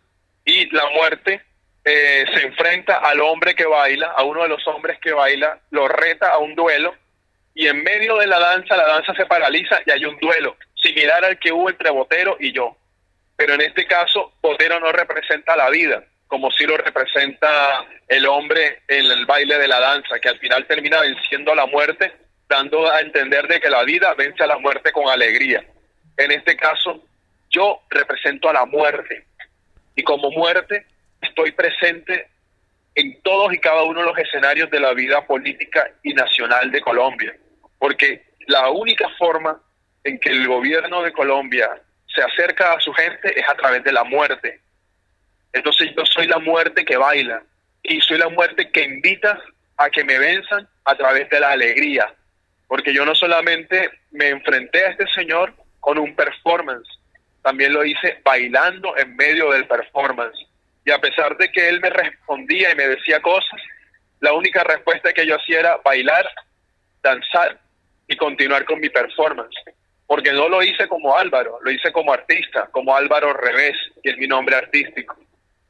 Y 0.45 0.69
la 0.75 0.87
muerte 0.89 1.41
eh, 1.83 2.25
se 2.33 2.45
enfrenta 2.45 2.97
al 2.97 3.21
hombre 3.21 3.55
que 3.55 3.65
baila, 3.65 4.07
a 4.07 4.23
uno 4.23 4.43
de 4.43 4.49
los 4.49 4.65
hombres 4.67 4.99
que 4.99 5.13
baila, 5.13 5.59
lo 5.71 5.87
reta 5.87 6.29
a 6.29 6.37
un 6.37 6.55
duelo 6.55 6.95
y 7.55 7.67
en 7.67 7.83
medio 7.83 8.17
de 8.17 8.27
la 8.27 8.39
danza 8.39 8.75
la 8.75 8.87
danza 8.87 9.13
se 9.13 9.25
paraliza 9.25 9.79
y 9.85 9.91
hay 9.91 10.05
un 10.05 10.17
duelo, 10.19 10.57
similar 10.75 11.23
al 11.23 11.37
que 11.37 11.51
hubo 11.51 11.69
entre 11.69 11.91
Botero 11.91 12.37
y 12.39 12.51
yo. 12.51 12.75
Pero 13.35 13.55
en 13.55 13.61
este 13.61 13.85
caso, 13.85 14.33
Botero 14.41 14.79
no 14.79 14.91
representa 14.91 15.55
la 15.55 15.69
vida, 15.69 16.03
como 16.27 16.51
si 16.51 16.65
lo 16.65 16.77
representa 16.77 17.85
el 18.07 18.25
hombre 18.27 18.81
en 18.87 19.05
el 19.05 19.25
baile 19.25 19.57
de 19.57 19.67
la 19.67 19.79
danza, 19.79 20.19
que 20.19 20.29
al 20.29 20.39
final 20.39 20.65
termina 20.65 21.01
venciendo 21.01 21.51
a 21.51 21.55
la 21.55 21.65
muerte 21.65 22.11
dando 22.47 22.91
a 22.91 23.01
entender 23.01 23.47
de 23.47 23.59
que 23.59 23.69
la 23.69 23.83
vida 23.83 24.13
vence 24.15 24.43
a 24.43 24.47
la 24.47 24.57
muerte 24.57 24.91
con 24.91 25.09
alegría. 25.09 25.63
En 26.17 26.31
este 26.31 26.55
caso, 26.55 27.03
yo 27.49 27.81
represento 27.89 28.49
a 28.49 28.53
la 28.53 28.65
muerte 28.65 29.25
y 29.95 30.03
como 30.03 30.31
muerte 30.31 30.85
estoy 31.21 31.51
presente 31.51 32.27
en 32.95 33.21
todos 33.21 33.53
y 33.53 33.57
cada 33.57 33.83
uno 33.83 34.01
de 34.01 34.07
los 34.07 34.17
escenarios 34.17 34.69
de 34.69 34.79
la 34.79 34.93
vida 34.93 35.25
política 35.25 35.89
y 36.03 36.13
nacional 36.13 36.71
de 36.71 36.81
Colombia, 36.81 37.35
porque 37.79 38.23
la 38.47 38.69
única 38.69 39.09
forma 39.17 39.59
en 40.03 40.19
que 40.19 40.29
el 40.29 40.47
gobierno 40.47 41.01
de 41.01 41.11
Colombia 41.11 41.69
se 42.13 42.21
acerca 42.21 42.73
a 42.73 42.79
su 42.79 42.93
gente 42.93 43.39
es 43.39 43.47
a 43.49 43.55
través 43.55 43.83
de 43.83 43.91
la 43.91 44.03
muerte. 44.03 44.59
Entonces 45.53 45.91
yo 45.95 46.05
soy 46.05 46.27
la 46.27 46.39
muerte 46.39 46.85
que 46.85 46.97
baila 46.97 47.43
y 47.81 47.99
soy 48.01 48.17
la 48.17 48.29
muerte 48.29 48.69
que 48.69 48.83
invita 48.83 49.39
a 49.77 49.89
que 49.89 50.03
me 50.03 50.19
venzan 50.19 50.67
a 50.85 50.95
través 50.95 51.29
de 51.29 51.39
la 51.39 51.51
alegría, 51.51 52.13
porque 52.67 52.93
yo 52.93 53.05
no 53.05 53.15
solamente 53.15 53.89
me 54.11 54.29
enfrenté 54.29 54.85
a 54.85 54.91
este 54.91 55.07
señor 55.13 55.53
con 55.79 55.97
un 55.97 56.15
performance, 56.15 56.87
también 57.41 57.73
lo 57.73 57.83
hice 57.83 58.19
bailando 58.23 58.97
en 58.97 59.15
medio 59.15 59.51
del 59.51 59.67
performance. 59.67 60.37
Y 60.85 60.91
a 60.91 60.99
pesar 60.99 61.37
de 61.37 61.51
que 61.51 61.69
él 61.69 61.79
me 61.81 61.89
respondía 61.89 62.71
y 62.71 62.75
me 62.75 62.87
decía 62.87 63.21
cosas, 63.21 63.61
la 64.19 64.33
única 64.33 64.63
respuesta 64.63 65.13
que 65.13 65.25
yo 65.27 65.35
hacía 65.35 65.59
era 65.59 65.77
bailar, 65.83 66.27
danzar 67.01 67.59
y 68.07 68.15
continuar 68.15 68.65
con 68.65 68.79
mi 68.79 68.89
performance. 68.89 69.55
Porque 70.07 70.31
no 70.31 70.47
lo 70.49 70.63
hice 70.63 70.87
como 70.87 71.17
Álvaro, 71.17 71.59
lo 71.61 71.71
hice 71.71 71.91
como 71.91 72.13
artista, 72.13 72.69
como 72.71 72.95
Álvaro 72.95 73.33
Revés, 73.33 73.75
que 74.01 74.11
es 74.11 74.17
mi 74.17 74.27
nombre 74.27 74.55
artístico. 74.55 75.17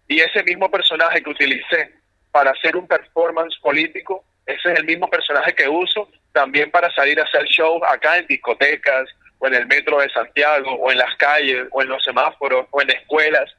Y 0.08 0.19
ese 0.19 0.43
mismo 0.43 0.69
personaje 0.69 1.23
que 1.23 1.29
utilicé 1.29 1.93
para 2.32 2.51
hacer 2.51 2.75
un 2.75 2.88
performance 2.88 3.58
político, 3.62 4.23
ese 4.45 4.73
es 4.73 4.79
el 4.79 4.86
mismo 4.86 5.10
personaje 5.10 5.53
que 5.53 5.67
uso 5.67 6.10
también 6.33 6.69
para 6.71 6.91
salir 6.93 7.19
a 7.19 7.23
hacer 7.23 7.45
shows 7.45 7.81
acá 7.89 8.17
en 8.17 8.27
discotecas, 8.27 9.07
o 9.39 9.47
en 9.47 9.53
el 9.53 9.67
metro 9.67 9.99
de 9.99 10.09
Santiago, 10.09 10.71
o 10.73 10.91
en 10.91 10.97
las 10.97 11.15
calles, 11.17 11.67
o 11.71 11.81
en 11.81 11.89
los 11.89 12.03
semáforos, 12.03 12.65
o 12.71 12.81
en 12.81 12.89
escuelas, 12.89 13.49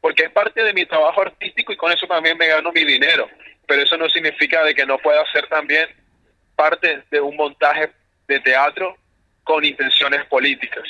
porque 0.00 0.24
es 0.24 0.30
parte 0.30 0.62
de 0.62 0.72
mi 0.72 0.84
trabajo 0.84 1.22
artístico 1.22 1.72
y 1.72 1.76
con 1.76 1.92
eso 1.92 2.06
también 2.06 2.36
me 2.36 2.48
gano 2.48 2.72
mi 2.72 2.84
dinero. 2.84 3.28
Pero 3.66 3.82
eso 3.82 3.96
no 3.96 4.08
significa 4.08 4.62
de 4.64 4.74
que 4.74 4.84
no 4.84 4.98
pueda 4.98 5.22
ser 5.32 5.46
también 5.46 5.88
parte 6.56 7.02
de 7.10 7.20
un 7.20 7.36
montaje 7.36 7.90
de 8.26 8.40
teatro 8.40 8.96
con 9.44 9.64
intenciones 9.64 10.24
políticas. 10.26 10.82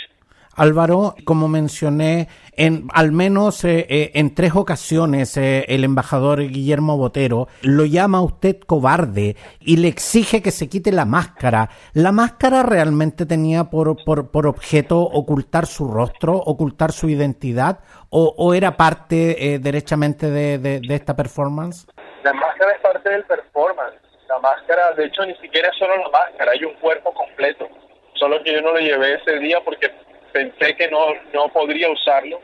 Álvaro, 0.57 1.15
como 1.25 1.49
mencioné, 1.49 2.29
en 2.53 2.87
al 2.93 3.13
menos 3.13 3.65
eh, 3.65 3.87
eh, 3.89 4.11
en 4.15 4.35
tres 4.35 4.55
ocasiones 4.55 5.37
eh, 5.37 5.65
el 5.69 5.85
embajador 5.85 6.41
Guillermo 6.41 6.97
Botero 6.97 7.49
lo 7.63 7.85
llama 7.85 8.19
a 8.19 8.23
usted 8.23 8.59
cobarde 8.61 9.37
y 9.61 9.77
le 9.79 9.89
exige 9.89 10.43
que 10.43 10.51
se 10.51 10.69
quite 10.69 10.93
la 10.93 11.05
máscara. 11.05 11.71
¿La 11.95 12.13
máscara 12.13 12.63
realmente 12.63 13.27
tenía 13.27 13.65
por, 13.65 14.05
por, 14.05 14.31
por 14.31 14.47
objeto 14.47 15.01
ocultar 15.01 15.67
su 15.67 15.89
rostro, 15.89 16.35
ocultar 16.37 16.93
su 16.93 17.09
identidad 17.09 17.81
o, 18.11 18.35
o 18.37 18.55
era 18.55 18.77
parte 18.77 19.59
derechamente 19.61 20.31
de, 20.31 20.59
de, 20.59 20.81
de 20.81 20.95
esta 20.95 21.17
performance? 21.17 21.87
La 22.23 22.33
máscara 22.33 22.73
es 22.73 22.81
parte 22.81 23.09
del 23.09 23.25
performance. 23.25 23.97
La 24.29 24.39
máscara, 24.39 24.93
de 24.93 25.07
hecho, 25.07 25.25
ni 25.27 25.35
siquiera 25.37 25.69
es 25.69 25.77
solo 25.79 25.97
la 25.97 26.09
máscara, 26.09 26.53
hay 26.53 26.65
un 26.65 26.75
cuerpo 26.75 27.13
completo. 27.13 27.69
Solo 28.15 28.43
que 28.43 28.53
yo 28.53 28.61
no 28.63 28.73
lo 28.73 28.79
llevé 28.79 29.15
ese 29.15 29.39
día 29.39 29.59
porque 29.65 29.91
pensé 30.33 30.75
que 30.77 30.89
no, 30.89 31.15
no 31.33 31.49
podría 31.49 31.91
usarlo 31.91 32.41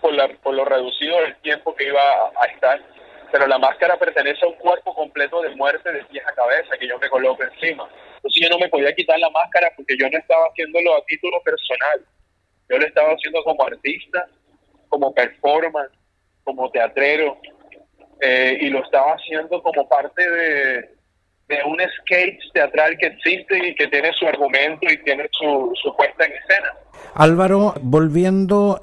por, 0.00 0.12
la, 0.14 0.28
por 0.28 0.54
lo 0.54 0.64
reducido 0.64 1.20
del 1.20 1.36
tiempo 1.36 1.74
que 1.74 1.84
iba 1.84 2.00
a, 2.00 2.46
estar. 2.46 2.80
Pero 3.30 3.46
la 3.46 3.58
máscara 3.58 3.98
pertenece 3.98 4.44
a 4.44 4.48
un 4.48 4.54
cuerpo 4.54 4.94
completo 4.94 5.42
de 5.42 5.50
muerte 5.50 5.92
de 5.92 6.04
pies 6.04 6.24
a 6.26 6.34
cabeza 6.34 6.76
que 6.78 6.88
yo 6.88 6.98
me 6.98 7.08
coloco 7.08 7.42
encima. 7.42 7.88
Entonces 8.16 8.42
yo 8.42 8.48
no 8.48 8.58
me 8.58 8.68
podía 8.68 8.94
quitar 8.94 9.18
la 9.18 9.30
máscara 9.30 9.70
porque 9.76 9.96
yo 9.98 10.08
no 10.10 10.18
estaba 10.18 10.46
haciéndolo 10.46 10.96
a 10.96 11.04
título 11.04 11.40
personal. 11.42 12.04
Yo 12.68 12.78
lo 12.78 12.86
estaba 12.86 13.12
haciendo 13.12 13.42
como 13.44 13.64
artista, 13.64 14.26
como 14.88 15.14
performance, 15.14 15.92
como 16.44 16.70
teatrero, 16.70 17.38
eh, 18.20 18.58
y 18.60 18.70
lo 18.70 18.82
estaba 18.82 19.12
haciendo 19.12 19.62
como 19.62 19.88
parte 19.88 20.28
de, 20.28 20.97
de 21.48 21.56
un 21.66 21.78
sketch 22.00 22.52
teatral 22.52 22.96
que 22.98 23.06
existe 23.06 23.68
y 23.68 23.74
que 23.74 23.86
tiene 23.88 24.10
su 24.12 24.26
argumento 24.26 24.86
y 24.90 25.02
tiene 25.02 25.28
su, 25.32 25.72
su 25.82 25.96
puesta 25.96 26.24
en 26.24 26.32
escena. 26.32 26.68
Álvaro, 27.14 27.74
volviendo 27.80 28.80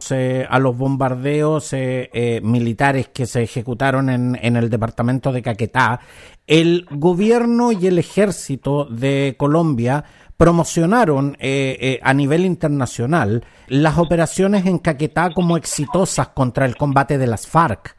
a 0.50 0.60
los 0.60 0.78
bombardeos 0.78 1.74
eh, 1.74 2.10
eh, 2.12 2.42
militares 2.42 3.10
que 3.10 3.26
se 3.26 3.44
ejecutaron 3.44 4.10
en, 4.10 4.38
en, 4.42 4.56
el 4.56 4.70
departamento 4.70 5.32
de 5.32 5.42
Caquetá, 5.42 6.00
el 6.48 6.86
gobierno 6.90 7.72
y 7.72 7.88
el 7.88 8.00
ejército 8.00 8.86
de 8.86 9.36
Colombia 9.38 10.04
promocionaron 10.38 11.38
eh, 11.40 12.00
a 12.04 12.14
nivel 12.14 12.46
internacional 12.46 13.46
las 13.68 13.98
operaciones 13.98 14.66
en 14.66 14.80
Caquetá 14.80 15.30
como 15.34 15.56
exitosas 15.56 16.30
contra 16.30 16.66
el 16.66 16.76
combate 16.76 17.18
de 17.18 17.28
las 17.28 17.48
FARC. 17.48 17.96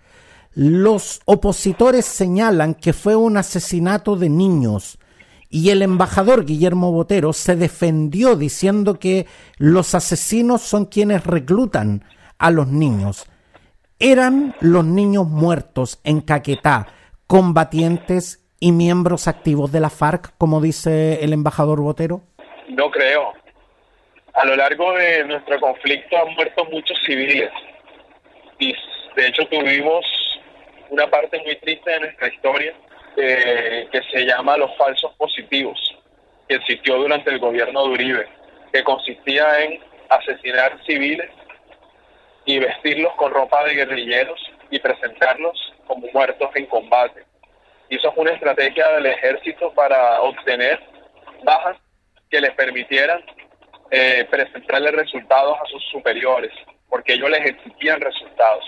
Los 0.58 1.20
opositores 1.26 2.06
señalan 2.06 2.72
que 2.72 2.94
fue 2.94 3.14
un 3.14 3.36
asesinato 3.36 4.16
de 4.16 4.30
niños 4.30 4.98
y 5.50 5.68
el 5.68 5.82
embajador 5.82 6.46
Guillermo 6.46 6.92
Botero 6.92 7.34
se 7.34 7.56
defendió 7.56 8.36
diciendo 8.36 8.98
que 8.98 9.26
los 9.58 9.94
asesinos 9.94 10.62
son 10.62 10.86
quienes 10.86 11.26
reclutan 11.26 12.04
a 12.38 12.50
los 12.50 12.68
niños. 12.68 13.26
¿Eran 13.98 14.54
los 14.60 14.82
niños 14.86 15.28
muertos 15.28 16.00
en 16.04 16.22
Caquetá 16.22 16.86
combatientes 17.26 18.42
y 18.58 18.72
miembros 18.72 19.28
activos 19.28 19.70
de 19.72 19.80
la 19.80 19.90
FARC, 19.90 20.38
como 20.38 20.62
dice 20.62 21.22
el 21.22 21.34
embajador 21.34 21.82
Botero? 21.82 22.22
No 22.70 22.90
creo. 22.90 23.34
A 24.32 24.46
lo 24.46 24.56
largo 24.56 24.90
de 24.94 25.22
nuestro 25.26 25.60
conflicto 25.60 26.16
han 26.16 26.34
muerto 26.34 26.64
muchos 26.72 26.96
civiles. 27.04 27.50
Y 28.58 28.72
de 29.16 29.28
hecho 29.28 29.46
tuvimos 29.48 30.02
una 30.90 31.08
parte 31.08 31.40
muy 31.42 31.56
triste 31.56 31.90
de 31.90 32.00
nuestra 32.00 32.28
historia 32.28 32.74
eh, 33.16 33.88
que 33.90 34.02
se 34.12 34.24
llama 34.24 34.56
los 34.56 34.76
falsos 34.76 35.12
positivos, 35.14 35.78
que 36.48 36.56
existió 36.56 36.96
durante 36.96 37.30
el 37.30 37.38
gobierno 37.38 37.84
de 37.84 37.88
Uribe, 37.90 38.28
que 38.72 38.84
consistía 38.84 39.64
en 39.64 39.80
asesinar 40.08 40.78
civiles 40.84 41.30
y 42.44 42.58
vestirlos 42.58 43.12
con 43.14 43.32
ropa 43.32 43.64
de 43.64 43.74
guerrilleros 43.74 44.40
y 44.70 44.78
presentarlos 44.78 45.74
como 45.86 46.06
muertos 46.12 46.50
en 46.54 46.66
combate. 46.66 47.24
Y 47.88 47.96
eso 47.96 48.12
fue 48.12 48.24
una 48.24 48.32
estrategia 48.32 48.88
del 48.92 49.06
ejército 49.06 49.72
para 49.72 50.20
obtener 50.20 50.80
bajas 51.44 51.76
que 52.30 52.40
les 52.40 52.52
permitieran 52.52 53.24
eh, 53.90 54.26
presentarle 54.30 54.90
resultados 54.90 55.56
a 55.60 55.66
sus 55.66 55.82
superiores, 55.90 56.52
porque 56.88 57.14
ellos 57.14 57.30
les 57.30 57.46
exigían 57.46 58.00
resultados 58.00 58.64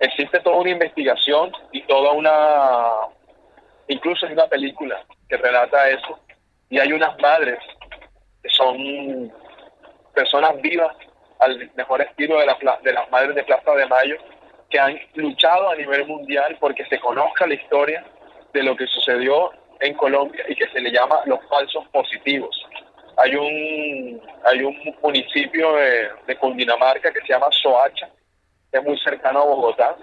existe 0.00 0.40
toda 0.40 0.56
una 0.56 0.70
investigación 0.70 1.52
y 1.72 1.82
toda 1.82 2.12
una, 2.12 2.90
incluso 3.88 4.26
hay 4.26 4.32
una 4.32 4.46
película 4.46 5.04
que 5.28 5.36
relata 5.36 5.90
eso, 5.90 6.18
y 6.70 6.78
hay 6.78 6.92
unas 6.92 7.18
madres 7.20 7.58
que 8.42 8.48
son 8.50 9.32
personas 10.14 10.60
vivas 10.60 10.94
al 11.40 11.70
mejor 11.76 12.02
estilo 12.02 12.38
de, 12.38 12.46
la, 12.46 12.56
de 12.82 12.92
las 12.92 13.10
madres 13.10 13.34
de 13.34 13.44
Plaza 13.44 13.72
de 13.72 13.86
Mayo, 13.86 14.16
que 14.70 14.78
han 14.78 14.98
luchado 15.14 15.70
a 15.70 15.76
nivel 15.76 16.06
mundial 16.06 16.56
porque 16.60 16.84
se 16.86 16.98
conozca 16.98 17.46
la 17.46 17.54
historia 17.54 18.04
de 18.52 18.62
lo 18.62 18.76
que 18.76 18.86
sucedió 18.86 19.50
en 19.80 19.94
Colombia 19.94 20.44
y 20.48 20.54
que 20.54 20.68
se 20.68 20.80
le 20.80 20.90
llama 20.90 21.20
los 21.26 21.38
falsos 21.48 21.86
positivos. 21.88 22.54
Hay 23.16 23.34
un, 23.34 24.20
hay 24.44 24.62
un 24.62 24.76
municipio 25.02 25.72
de, 25.74 26.08
de 26.26 26.36
Cundinamarca 26.36 27.12
que 27.12 27.20
se 27.20 27.28
llama 27.28 27.48
Soacha, 27.50 28.08
es 28.72 28.82
muy 28.82 28.98
cercano 28.98 29.40
a 29.40 29.44
Bogotá 29.44 29.96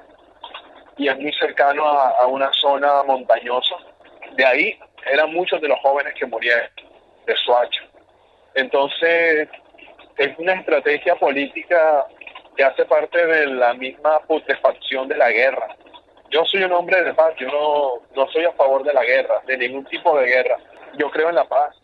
y 0.97 1.08
es 1.08 1.17
muy 1.19 1.34
cercano 1.34 1.86
a, 1.86 2.25
una 2.28 2.51
zona 2.54 3.04
montañosa. 3.04 3.75
De 4.36 4.45
ahí 4.45 4.80
eran 5.06 5.34
muchos 5.34 5.62
de 5.62 5.67
los 5.67 5.80
jóvenes 5.80 6.13
que 6.15 6.25
murieron 6.25 6.69
de 7.25 7.36
Soacha. 7.38 7.82
Entonces, 8.54 9.49
es 10.17 10.39
una 10.39 10.54
estrategia 10.54 11.15
política 11.15 12.06
que 12.56 12.63
hace 12.63 12.86
parte 12.86 13.25
de 13.25 13.47
la 13.47 13.73
misma 13.73 14.19
putrefacción 14.21 15.08
de 15.08 15.17
la 15.17 15.30
guerra. 15.30 15.75
Yo 16.32 16.45
soy 16.45 16.63
un 16.63 16.71
hombre 16.71 17.04
de 17.04 17.13
paz, 17.13 17.34
yo 17.38 17.47
no, 17.47 18.01
no 18.15 18.32
soy 18.32 18.45
a 18.45 18.54
favor 18.54 18.84
de 18.84 18.93
la 18.93 19.04
guerra, 19.04 19.41
de 19.45 19.58
ningún 19.58 19.86
tipo 19.86 20.17
de 20.17 20.25
guerra. 20.25 20.58
Yo 20.97 21.12
creo 21.12 21.30
en 21.30 21.36
la 21.36 21.45
paz, 21.45 21.75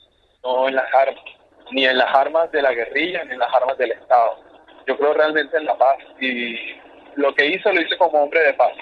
no 0.43 0.67
en 0.67 0.75
las 0.75 0.91
armas, 0.93 1.23
ni 1.71 1.85
en 1.85 1.97
las 1.97 2.15
armas 2.15 2.49
de 2.51 2.61
la 2.61 2.73
guerrilla, 2.73 3.23
ni 3.25 3.33
en 3.33 3.39
las 3.39 3.53
armas 3.53 3.77
del 3.77 3.91
Estado 3.91 4.50
yo 4.91 4.97
creo 4.97 5.13
realmente 5.13 5.55
en 5.55 5.65
la 5.65 5.77
paz 5.77 5.97
y 6.19 6.75
lo 7.15 7.33
que 7.33 7.45
hice 7.45 7.71
lo 7.71 7.81
hice 7.81 7.97
como 7.97 8.23
hombre 8.23 8.41
de 8.41 8.53
paz. 8.53 8.73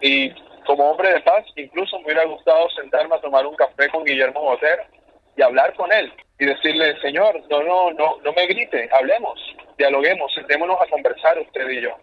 Y 0.00 0.30
como 0.66 0.90
hombre 0.90 1.12
de 1.12 1.20
paz, 1.20 1.44
incluso 1.54 1.98
me 1.98 2.06
hubiera 2.06 2.24
gustado 2.24 2.68
sentarme 2.70 3.14
a 3.14 3.20
tomar 3.20 3.46
un 3.46 3.54
café 3.54 3.88
con 3.90 4.02
Guillermo 4.02 4.42
Botero 4.42 4.82
y 5.36 5.42
hablar 5.42 5.72
con 5.74 5.92
él 5.92 6.12
y 6.40 6.46
decirle, 6.46 7.00
señor, 7.00 7.40
no, 7.48 7.62
no, 7.62 7.92
no, 7.92 8.16
no 8.24 8.32
me 8.32 8.46
grite, 8.46 8.88
hablemos, 8.92 9.38
dialoguemos, 9.78 10.34
sentémonos 10.34 10.80
a 10.80 10.86
conversar 10.88 11.38
usted 11.38 11.68
y 11.70 11.82
yo. 11.82 11.96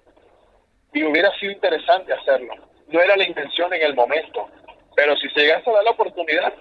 Y 0.93 1.03
hubiera 1.03 1.31
sido 1.37 1.51
interesante 1.51 2.13
hacerlo. 2.13 2.53
No 2.87 3.01
era 3.01 3.17
la 3.17 3.27
intención 3.27 3.73
en 3.73 3.81
el 3.81 3.93
momento, 3.93 4.47
pero 4.95 5.17
si 5.17 5.29
se 5.31 5.41
llegase 5.41 5.69
a 5.69 5.73
dar 5.73 5.83
la 5.83 5.91
oportunidad, 5.91 6.53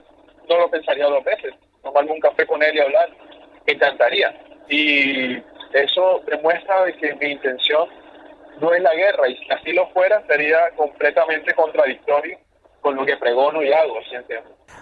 no 0.48 0.58
lo 0.58 0.68
pensaría 0.68 1.06
dos 1.06 1.22
veces. 1.22 1.54
Tomarme 1.82 2.10
un 2.10 2.20
café 2.20 2.44
con 2.44 2.60
él 2.60 2.74
y 2.74 2.80
hablar, 2.80 3.08
me 3.66 3.72
encantaría. 3.72 4.36
Y 4.68 5.42
eso 5.72 6.22
demuestra 6.26 6.84
de 6.84 6.96
que 6.96 7.14
mi 7.14 7.32
intención 7.32 7.88
no 8.60 8.72
es 8.72 8.82
la 8.82 8.94
guerra 8.94 9.28
y 9.28 9.36
si 9.36 9.50
así 9.50 9.72
lo 9.72 9.88
fuera 9.88 10.22
sería 10.26 10.58
completamente 10.76 11.54
contradictorio 11.54 12.38
con 12.80 12.96
lo 12.96 13.04
que 13.04 13.16
pregono 13.16 13.62
y 13.62 13.72
hago. 13.72 13.94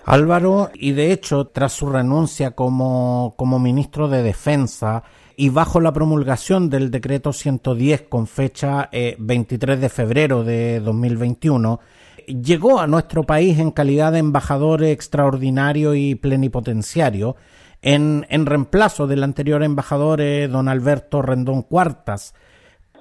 Álvaro, 0.05 0.71
y 0.75 0.93
de 0.93 1.13
hecho, 1.13 1.49
tras 1.49 1.73
su 1.73 1.91
renuncia 1.91 2.53
como, 2.53 3.35
como 3.37 3.59
ministro 3.59 4.09
de 4.09 4.23
Defensa 4.23 5.03
y 5.37 5.51
bajo 5.51 5.81
la 5.81 5.93
promulgación 5.93 6.71
del 6.71 6.91
decreto 6.91 7.33
110 7.33 8.03
con 8.03 8.27
fecha 8.27 8.89
23 9.19 9.77
eh, 9.77 9.81
de 9.81 9.89
febrero 9.89 10.45
de 10.45 10.81
2021, 10.81 11.81
llegó 12.29 12.81
a 12.81 12.87
nuestro 12.87 13.25
país 13.25 13.59
en 13.59 13.71
calidad 13.71 14.13
de 14.13 14.19
embajador 14.19 14.85
extraordinario 14.85 15.95
y 15.95 16.15
plenipotenciario 16.15 17.37
en, 17.83 18.27
en 18.29 18.47
reemplazo 18.47 19.07
del 19.07 19.25
anterior 19.25 19.63
embajador 19.63 20.21
eh, 20.21 20.49
don 20.49 20.69
Alberto 20.69 21.23
Rendón 21.23 21.63
Cuartas. 21.63 22.35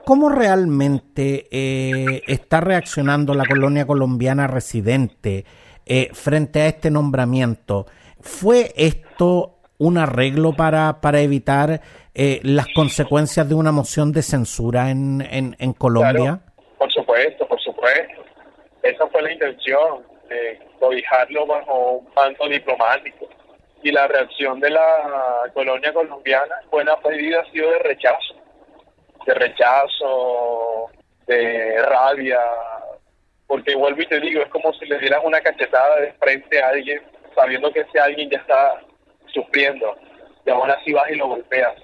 ¿Cómo 0.06 0.30
realmente 0.30 1.48
eh, 1.52 2.24
está 2.28 2.62
reaccionando 2.62 3.34
la 3.34 3.46
colonia 3.46 3.86
colombiana 3.86 4.48
residente 4.48 5.46
eh, 5.86 6.10
frente 6.14 6.62
a 6.62 6.68
este 6.68 6.90
nombramiento? 6.90 7.88
¿Fue 8.22 8.72
esto 8.78 9.60
un 9.80 9.98
arreglo 9.98 10.54
para, 10.54 11.02
para 11.02 11.20
evitar 11.20 11.82
las 12.16 12.66
consecuencias 12.74 13.48
de 13.48 13.54
una 13.54 13.72
moción 13.72 14.12
de 14.12 14.24
censura 14.24 14.90
en, 14.90 15.24
en, 15.30 15.74
Colombia? 15.74 16.42
por 16.80 16.92
supuesto, 16.92 17.48
por 17.48 17.62
supuesto. 17.62 18.24
Esa 18.84 19.08
fue 19.08 19.22
la 19.22 19.32
intención. 19.32 20.06
eh, 20.30 20.60
cobijarlo 20.80 21.46
bajo 21.46 21.92
un 21.92 22.14
manto 22.14 22.48
diplomático. 22.48 23.30
Y 23.84 23.92
la 23.92 24.08
reacción 24.08 24.60
de 24.60 24.72
la 24.72 25.50
colonia 25.54 25.94
colombiana 25.94 26.56
en 26.64 26.70
buena 26.70 26.98
medida 27.08 27.42
ha 27.42 27.52
sido 27.52 27.70
de 27.72 27.80
rechazo, 27.80 28.36
de 29.26 29.34
rechazo, 29.36 30.90
de 31.28 31.82
rabia, 31.84 32.40
porque 33.46 33.76
vuelvo 33.76 34.02
y 34.02 34.08
te 34.08 34.20
digo, 34.20 34.42
es 34.42 34.50
como 34.50 34.74
si 34.74 34.86
le 34.86 34.98
dieras 35.00 35.22
una 35.24 35.40
cachetada 35.42 36.02
de 36.02 36.12
frente 36.14 36.62
a 36.62 36.70
alguien, 36.70 37.02
sabiendo 37.36 37.72
que 37.72 37.82
ese 37.82 38.00
alguien 38.00 38.30
ya 38.30 38.40
está 38.40 38.82
sufriendo, 39.28 39.96
y 40.46 40.50
aún 40.50 40.70
así 40.72 40.92
vas 40.92 41.10
y 41.12 41.16
lo 41.16 41.28
golpeas. 41.28 41.76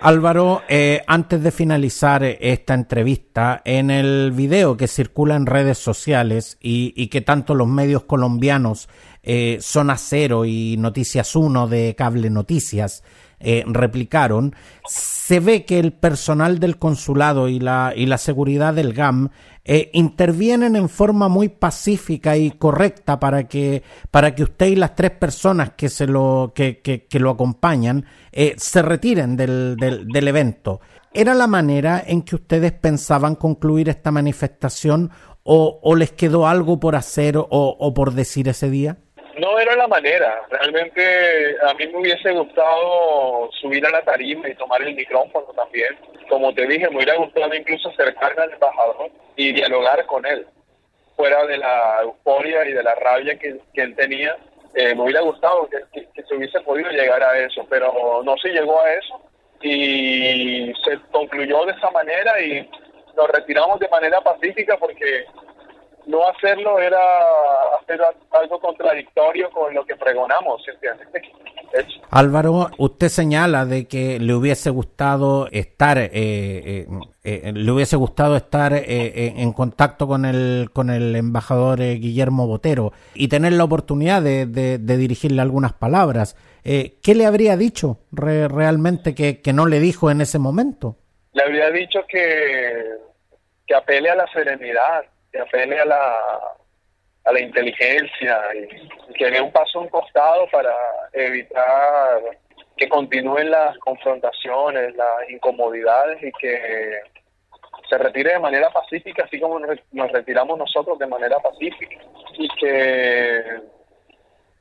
Álvaro, 0.00 0.62
eh, 0.68 1.02
antes 1.06 1.42
de 1.42 1.50
finalizar 1.50 2.22
esta 2.22 2.74
entrevista, 2.74 3.62
en 3.64 3.90
el 3.90 4.30
video 4.32 4.76
que 4.76 4.88
circula 4.88 5.36
en 5.36 5.46
redes 5.46 5.78
sociales 5.78 6.58
y, 6.60 7.06
que 7.08 7.22
tanto 7.22 7.54
los 7.54 7.66
medios 7.66 8.04
colombianos 8.04 8.88
eh, 9.22 9.58
Zona 9.60 9.96
Cero 9.96 10.44
y 10.44 10.76
Noticias 10.78 11.34
1 11.34 11.66
de 11.66 11.94
Cable 11.96 12.30
Noticias 12.30 13.02
eh, 13.38 13.64
replicaron, 13.66 14.54
se 14.86 15.40
ve 15.40 15.64
que 15.64 15.78
el 15.78 15.92
personal 15.92 16.58
del 16.58 16.78
consulado 16.78 17.48
y 17.48 17.58
la, 17.60 17.92
y 17.94 18.06
la 18.06 18.16
seguridad 18.16 18.72
del 18.74 18.94
GAM 18.94 19.30
eh, 19.64 19.90
intervienen 19.92 20.76
en 20.76 20.88
forma 20.88 21.28
muy 21.28 21.48
pacífica 21.48 22.36
y 22.36 22.52
correcta 22.52 23.20
para 23.20 23.48
que, 23.48 23.82
para 24.10 24.34
que 24.34 24.44
usted 24.44 24.66
y 24.68 24.76
las 24.76 24.94
tres 24.94 25.10
personas 25.10 25.72
que, 25.76 25.88
se 25.88 26.06
lo, 26.06 26.52
que, 26.54 26.80
que, 26.80 27.18
lo 27.18 27.30
acompañan 27.30 28.06
eh, 28.32 28.54
se 28.56 28.80
retiren 28.80 29.36
del, 29.36 29.76
del, 29.76 30.28
evento. 30.28 30.80
¿Era 31.12 31.34
la 31.34 31.46
manera 31.46 32.02
en 32.06 32.22
que 32.22 32.36
ustedes 32.36 32.72
pensaban 32.72 33.34
concluir 33.34 33.88
esta 33.88 34.10
manifestación 34.10 35.10
o, 35.42 35.94
les 35.94 36.12
quedó 36.12 36.46
algo 36.46 36.80
por 36.80 36.96
hacer 36.96 37.36
o 37.36 37.94
por 37.94 38.14
decir 38.14 38.48
ese 38.48 38.70
día? 38.70 38.98
No 39.38 39.58
era 39.58 39.76
la 39.76 39.86
manera. 39.86 40.42
Realmente 40.48 41.56
a 41.62 41.74
mí 41.74 41.86
me 41.88 42.00
hubiese 42.00 42.32
gustado 42.32 43.50
subir 43.60 43.84
a 43.86 43.90
la 43.90 44.02
tarima 44.02 44.48
y 44.48 44.54
tomar 44.54 44.82
el 44.82 44.94
micrófono 44.94 45.46
también. 45.54 45.94
Como 46.28 46.54
te 46.54 46.66
dije, 46.66 46.88
me 46.88 46.96
hubiera 46.96 47.16
gustado 47.16 47.54
incluso 47.54 47.90
acercarme 47.90 48.42
al 48.42 48.52
embajador 48.52 49.10
y 49.36 49.52
dialogar 49.52 50.06
con 50.06 50.24
él. 50.24 50.46
Fuera 51.16 51.44
de 51.46 51.58
la 51.58 51.98
euforia 52.02 52.66
y 52.66 52.72
de 52.72 52.82
la 52.82 52.94
rabia 52.94 53.38
que, 53.38 53.60
él 53.74 53.94
tenía, 53.94 54.36
eh, 54.74 54.94
me 54.94 55.02
hubiera 55.02 55.20
gustado 55.20 55.68
que, 55.68 56.06
se 56.22 56.34
hubiese 56.34 56.60
podido 56.60 56.90
llegar 56.90 57.22
a 57.22 57.38
eso, 57.38 57.66
pero 57.68 58.22
no 58.24 58.36
se 58.38 58.48
llegó 58.48 58.80
a 58.80 58.92
eso 58.92 59.20
y 59.60 60.72
se 60.84 60.98
concluyó 61.10 61.64
de 61.66 61.72
esa 61.72 61.90
manera 61.90 62.40
y 62.40 62.68
nos 63.16 63.28
retiramos 63.30 63.80
de 63.80 63.88
manera 63.88 64.20
pacífica 64.20 64.76
porque 64.78 65.26
no 66.06 66.26
hacerlo 66.28 66.78
era 66.78 66.98
hacer 67.80 68.00
algo 68.30 68.60
contradictorio 68.60 69.50
con 69.50 69.74
lo 69.74 69.84
que 69.84 69.96
pregonamos, 69.96 70.62
Álvaro, 72.10 72.70
usted 72.78 73.08
señala 73.08 73.66
de 73.66 73.86
que 73.86 74.18
le 74.18 74.32
hubiese 74.34 74.70
gustado 74.70 75.48
estar, 75.50 75.98
eh, 75.98 76.10
eh, 76.12 76.86
eh, 77.24 77.52
le 77.52 77.70
hubiese 77.70 77.96
gustado 77.96 78.36
estar 78.36 78.72
en 78.72 79.52
contacto 79.52 80.06
con 80.06 80.24
el 80.24 80.70
con 80.72 80.90
el 80.90 81.14
embajador 81.16 81.80
Guillermo 81.80 82.46
Botero 82.46 82.92
y 83.14 83.28
tener 83.28 83.52
la 83.52 83.64
oportunidad 83.64 84.22
de, 84.22 84.78
dirigirle 84.78 85.42
algunas 85.42 85.72
palabras. 85.72 86.36
¿Qué 86.62 87.14
le 87.14 87.26
habría 87.26 87.56
dicho 87.56 87.98
realmente 88.12 89.14
que, 89.14 89.40
que 89.40 89.52
no 89.52 89.66
le 89.66 89.80
dijo 89.80 90.10
en 90.10 90.20
ese 90.20 90.38
momento? 90.38 90.96
Le 91.32 91.42
habría 91.42 91.70
dicho 91.70 92.00
que 92.08 92.96
que 93.66 93.74
apele 93.74 94.08
a 94.10 94.14
la 94.14 94.26
serenidad, 94.28 95.04
que 95.44 95.78
a 95.80 95.84
la, 95.84 96.16
a 97.24 97.32
la 97.32 97.40
inteligencia 97.40 98.40
y, 98.54 99.14
que 99.14 99.30
dé 99.30 99.40
un 99.40 99.52
paso 99.52 99.78
a 99.78 99.82
un 99.82 99.88
costado 99.88 100.48
para 100.50 100.74
evitar 101.12 102.20
que 102.76 102.88
continúen 102.88 103.50
las 103.50 103.76
confrontaciones, 103.78 104.94
las 104.94 105.30
incomodidades 105.30 106.22
y 106.22 106.30
que 106.32 107.00
se 107.88 107.98
retire 107.98 108.32
de 108.32 108.38
manera 108.38 108.70
pacífica, 108.70 109.24
así 109.24 109.40
como 109.40 109.58
nos 109.58 110.12
retiramos 110.12 110.58
nosotros 110.58 110.98
de 110.98 111.06
manera 111.06 111.38
pacífica. 111.38 111.96
Y 112.38 112.48
que 112.60 113.60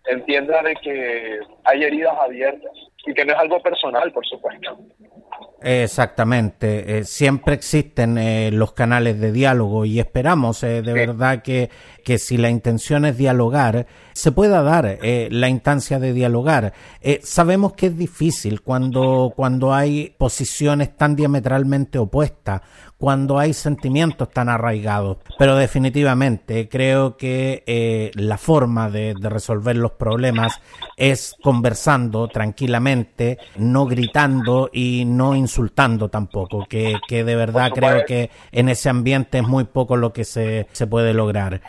entienda 0.08 0.62
de 0.62 0.76
que 0.76 1.40
hay 1.64 1.84
heridas 1.84 2.14
abiertas 2.20 2.72
y 3.06 3.14
que 3.14 3.26
no 3.26 3.34
es 3.34 3.40
algo 3.40 3.62
personal, 3.62 4.12
por 4.12 4.26
supuesto. 4.26 4.78
Exactamente, 5.62 7.00
eh, 7.00 7.04
siempre 7.06 7.56
existen 7.56 8.18
eh, 8.18 8.52
los 8.52 8.74
canales 8.74 9.20
de 9.20 9.32
diálogo 9.32 9.86
y 9.86 10.00
esperamos 10.00 10.62
eh, 10.64 10.84
de 10.84 10.94
verdad 10.94 11.42
que, 11.42 11.72
que, 12.04 12.20
si 12.20 12.38
la 12.38 12.50
intención 12.50 13.04
es 13.06 13.18
dialogar, 13.18 13.88
se 14.14 14.32
pueda 14.32 14.62
dar 14.62 15.00
la 15.02 15.50
instancia 15.50 15.98
de 16.00 16.14
dialogar. 16.14 16.74
sabemos 17.24 17.74
que 17.74 17.88
es 17.88 17.98
difícil 17.98 18.62
cuando, 18.62 19.34
cuando 19.36 19.74
hay 19.74 20.14
posiciones 20.18 20.96
tan 20.96 21.16
diametralmente 21.16 21.98
opuestas 21.98 22.62
cuando 22.98 23.38
hay 23.38 23.54
sentimientos 23.54 24.32
tan 24.32 24.50
arraigados. 24.50 25.18
Pero 25.38 25.56
definitivamente 25.56 26.70
creo 26.70 27.18
que 27.18 27.64
eh, 27.68 28.12
la 28.16 28.38
forma 28.38 28.90
de, 28.90 29.16
resolver 29.22 29.76
los 29.76 29.92
problemas 29.92 30.62
es 30.96 31.36
conversando 31.44 32.28
tranquilamente, 32.28 33.38
no 33.58 33.86
gritando 33.86 34.70
y 34.72 35.04
no 35.06 35.36
insultando 35.36 36.10
tampoco, 36.10 36.66
que, 36.70 36.98
que 37.08 37.24
de 37.24 37.36
verdad 37.36 37.72
creo 37.74 38.06
que 38.06 38.30
en 38.52 38.70
ese 38.70 38.90
ambiente 38.90 39.40
es 39.40 39.48
muy 39.48 39.66
poco 39.66 39.98
lo 39.98 40.14
que 40.14 40.24
se, 40.24 40.68
se 40.72 40.88
puede 40.88 41.14
lograr. 41.14 41.62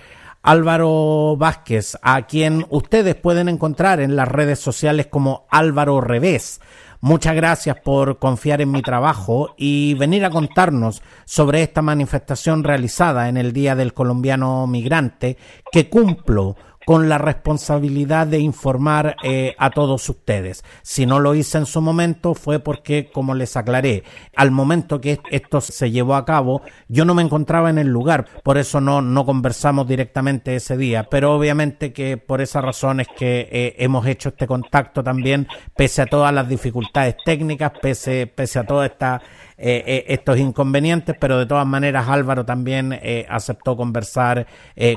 Álvaro 0.47 1.37
Vázquez, 1.37 1.99
a 2.03 2.23
quien 2.23 2.67
ustedes 2.71 3.17
pueden 3.17 3.49
encontrar 3.49 3.99
en 3.99 4.15
las 4.15 4.29
redes 4.29 4.61
sociales 4.61 5.09
como 5.09 5.45
Álvaro 5.51 6.01
Revés. 6.01 6.61
Muchas 7.07 7.37
gracias 7.37 7.77
por 7.85 8.19
confiar 8.19 8.61
en 8.61 8.73
mi 8.73 8.83
trabajo 8.83 9.55
y 9.57 9.95
venir 9.95 10.25
a 10.25 10.31
contarnos 10.31 11.05
sobre 11.25 11.63
esta 11.63 11.81
manifestación 11.81 12.65
realizada 12.65 13.29
en 13.29 13.37
el 13.37 13.53
Día 13.53 13.77
del 13.77 13.95
Colombiano 13.95 14.67
Migrante 14.67 15.37
que 15.71 15.89
cumplo 15.89 16.57
con 16.87 17.09
la 17.09 17.19
responsabilidad 17.19 18.29
de 18.29 18.39
informar 18.39 19.17
eh, 19.25 19.57
a 19.59 19.71
todos 19.71 20.09
ustedes. 20.09 20.65
Si 20.83 21.05
no 21.05 21.19
lo 21.19 21.35
hice 21.35 21.59
en 21.59 21.67
su 21.67 21.81
momento 21.81 22.33
fue 22.35 22.61
porque, 22.61 23.11
como 23.13 23.35
les 23.35 23.57
aclaré, 23.57 24.05
al 24.37 24.53
momento 24.53 25.01
que 25.01 25.19
esto 25.33 25.61
se 25.61 25.91
llevó 25.91 26.15
a 26.15 26.25
cabo, 26.25 26.63
yo 26.87 27.05
no 27.05 27.13
me 27.13 27.23
encontraba 27.23 27.71
en 27.71 27.79
el 27.79 27.89
lugar, 27.89 28.27
por 28.45 28.57
eso 28.57 28.81
no, 28.81 29.03
no 29.03 29.27
conversamos 29.27 29.89
directamente 29.89 30.55
ese 30.55 30.77
día, 30.77 31.09
pero 31.11 31.35
obviamente 31.35 31.93
que 31.93 32.19
por 32.19 32.41
esa 32.41 32.61
razón 32.61 33.01
es 33.01 33.09
que 33.09 33.49
eh, 33.51 33.75
hemos 33.79 34.07
hecho 34.07 34.29
este 34.29 34.47
contacto 34.47 35.03
también, 35.03 35.49
pese 35.75 36.03
a 36.03 36.07
todas 36.07 36.33
las 36.33 36.49
dificultades 36.49 37.17
técnicas, 37.25 37.73
pese, 37.83 38.29
pese 38.29 38.61
a 38.61 38.65
toda 38.65 38.87
esta 38.87 39.21
eh, 39.59 39.83
eh, 39.87 40.05
estos 40.09 40.39
inconvenientes, 40.39 41.17
pero 41.19 41.39
de 41.39 41.47
todas 41.47 41.67
maneras 41.67 42.09
Álvaro 42.09 42.45
también 42.45 42.93
eh, 42.93 43.27
aceptó 43.29 43.77
conversar 43.77 44.47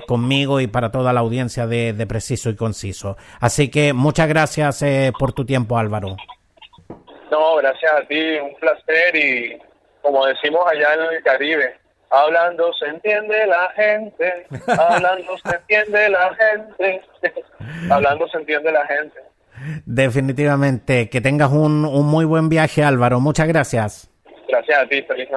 conmigo 0.06 0.60
y 0.60 0.68
para 0.68 0.92
toda 0.92 1.14
la 1.14 1.22
audiencia 1.22 1.66
de, 1.66 2.06
Preciso 2.08 2.50
y 2.50 2.56
Conciso. 2.56 3.16
Así 3.40 3.70
que 3.70 3.94
muchas 3.94 4.28
gracias 4.28 4.84
por 5.18 5.32
tu 5.34 5.46
tiempo 5.46 5.78
Álvaro. 5.78 6.18
No, 7.32 7.56
gracias 7.58 7.92
a 7.94 8.02
ti, 8.08 8.36
un 8.36 8.56
placer 8.56 9.16
y 9.16 9.58
como 10.02 10.26
decimos 10.26 10.62
allá 10.68 10.94
en 10.96 11.14
el 11.16 11.24
Caribe, 11.24 11.78
hablando 12.10 12.74
se 12.74 12.88
entiende 12.88 13.46
la 13.48 13.72
gente, 13.76 14.48
hablando 14.68 15.38
se 15.38 15.56
entiende 15.56 16.10
la 16.10 16.36
gente, 16.36 17.02
hablando 17.92 18.28
se 18.28 18.38
entiende 18.38 18.72
la 18.72 18.86
gente. 18.88 19.20
Definitivamente, 19.86 21.10
que 21.10 21.22
tengas 21.22 21.52
un, 21.52 21.86
un 21.86 22.06
muy 22.08 22.26
buen 22.26 22.50
viaje 22.50 22.84
Álvaro, 22.84 23.20
muchas 23.20 23.48
gracias. 23.48 24.09
Gracias 24.60 24.80
a 24.80 24.88
ti, 24.88 25.02
feliz. 25.04 25.30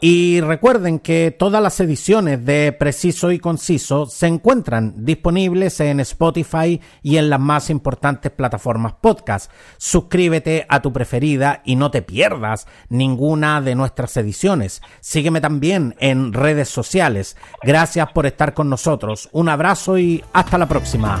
Y 0.00 0.40
recuerden 0.40 0.98
que 0.98 1.30
todas 1.30 1.62
las 1.62 1.78
ediciones 1.78 2.44
de 2.44 2.72
Preciso 2.72 3.30
y 3.30 3.38
Conciso 3.38 4.06
se 4.06 4.26
encuentran 4.26 5.04
disponibles 5.04 5.78
en 5.78 6.00
Spotify 6.00 6.80
y 7.02 7.18
en 7.18 7.30
las 7.30 7.38
más 7.38 7.70
importantes 7.70 8.32
plataformas 8.32 8.94
podcast. 8.94 9.52
Suscríbete 9.76 10.66
a 10.68 10.82
tu 10.82 10.92
preferida 10.92 11.62
y 11.64 11.76
no 11.76 11.92
te 11.92 12.02
pierdas 12.02 12.66
ninguna 12.88 13.60
de 13.60 13.76
nuestras 13.76 14.16
ediciones. 14.16 14.82
Sígueme 14.98 15.40
también 15.40 15.94
en 16.00 16.32
redes 16.32 16.68
sociales. 16.68 17.36
Gracias 17.62 18.10
por 18.10 18.26
estar 18.26 18.54
con 18.54 18.68
nosotros. 18.68 19.28
Un 19.30 19.48
abrazo 19.48 19.98
y 19.98 20.24
hasta 20.32 20.58
la 20.58 20.66
próxima. 20.66 21.20